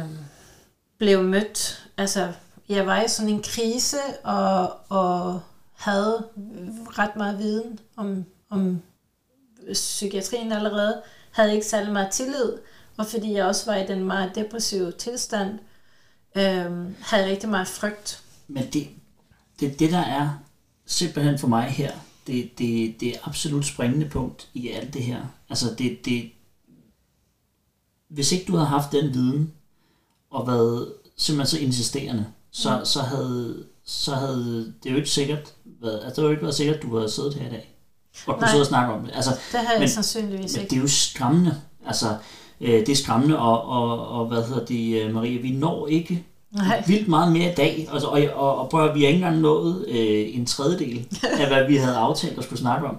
[0.97, 2.33] blev mødt, altså
[2.69, 5.41] jeg var i sådan en krise, og, og
[5.73, 6.27] havde
[6.99, 8.81] ret meget viden om, om
[9.73, 12.57] psykiatrien allerede, havde ikke særlig meget tillid,
[12.97, 15.59] og fordi jeg også var i den meget depressive tilstand,
[16.35, 16.71] øh,
[17.01, 18.23] havde jeg rigtig meget frygt.
[18.47, 18.87] Men det,
[19.59, 20.39] det, det der er
[20.85, 21.91] simpelthen for mig her,
[22.27, 25.21] det, det, det er absolut springende punkt i alt det her.
[25.49, 26.31] Altså det, det,
[28.09, 29.51] hvis ikke du havde haft den viden,
[30.31, 30.87] og været
[31.17, 32.85] simpelthen så insisterende, så, mm.
[32.85, 36.75] så, havde, så havde det jo ikke sikkert været, altså det jo ikke været sikkert,
[36.75, 37.75] at du havde siddet her i dag.
[38.27, 39.11] Og kunne sidde og snakke om det.
[39.15, 40.69] Altså, det havde jeg sandsynligvis men ikke.
[40.69, 41.61] det er jo skræmmende.
[41.85, 42.17] Altså,
[42.61, 46.25] øh, det er skræmmende, og, og, og hvad hedder det, øh, Maria, vi når ikke
[46.51, 46.83] Nej.
[46.87, 47.87] vildt meget mere i dag.
[47.93, 51.07] Altså, og, og, og prøv at, vi har ikke engang nået øh, en tredjedel
[51.39, 52.95] af, hvad vi havde aftalt at skulle snakke om.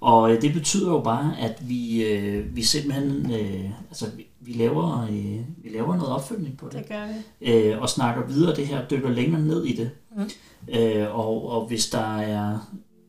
[0.00, 4.52] Og øh, det betyder jo bare, at vi, øh, vi simpelthen øh, altså, vi, vi,
[4.52, 6.78] laver, øh, vi laver noget opfølgning på det.
[6.78, 7.06] Det gør
[7.40, 7.52] vi.
[7.52, 9.90] Øh, og snakker videre det her, dykker længere ned i det.
[10.16, 10.30] Mm.
[10.74, 12.58] Øh, og, og hvis der er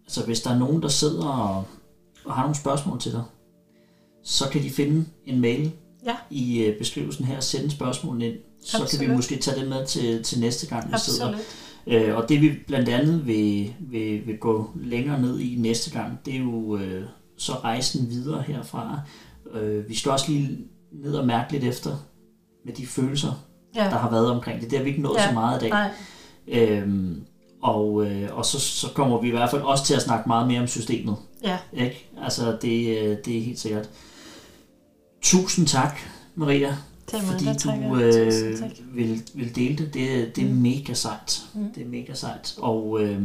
[0.06, 1.64] altså hvis der er nogen, der sidder og,
[2.26, 3.24] og har nogle spørgsmål til dig,
[4.24, 5.72] så kan de finde en mail
[6.06, 6.16] Ja.
[6.30, 8.36] i øh, beskrivelsen her og sende spørgsmålene ind.
[8.64, 9.10] Så kan Absolut.
[9.10, 11.28] vi måske tage det med til, til næste gang, vi sidder.
[11.28, 11.46] Absolut.
[11.88, 16.20] Øh, og det vi blandt andet vil, vil, vil gå længere ned i næste gang,
[16.26, 17.06] det er jo øh,
[17.38, 19.00] så rejsen videre herfra.
[19.54, 20.58] Øh, vi skal også lige
[20.94, 21.92] ned og mærke lidt efter
[22.66, 23.44] med de følelser,
[23.76, 23.84] Ja.
[23.84, 24.70] der har været omkring det.
[24.70, 25.70] Det har vi ikke nået Ja, så meget i dag.
[25.70, 25.90] Nej.
[26.48, 27.24] Øhm,
[27.62, 30.48] og øh, og så, så kommer vi i hvert fald også til at snakke meget
[30.48, 31.16] mere om systemet.
[31.44, 31.58] Ja.
[31.74, 32.10] Ikke?
[32.24, 33.90] Altså, det, øh, det er helt sikkert.
[35.22, 35.98] Tusind tak,
[36.36, 36.78] Maria,
[37.12, 38.60] Det er fordi du øh,
[38.96, 39.94] vil, vil dele det.
[39.94, 40.56] Det, det er Mm.
[40.56, 41.42] mega sejt.
[41.54, 41.66] Mm.
[41.76, 42.56] Det er mega sejt.
[42.58, 43.22] Og øh,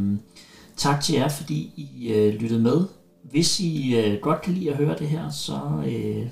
[0.76, 2.84] tak til jer, fordi I øh, lyttede med.
[3.30, 6.26] Hvis I øh, godt kan lide at høre det her, så øh,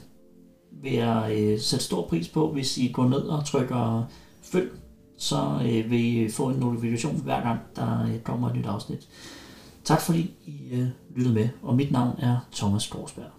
[0.83, 4.05] vil jeg øh, sætte stor pris på, hvis I går ned og trykker
[4.43, 4.71] følg,
[5.17, 9.09] så øh, vil I få en notifikation hver gang, der øh, kommer et nyt afsnit.
[9.85, 13.36] Tak fordi I øh, lyttede med, og mit navn er Thomas Korsberg.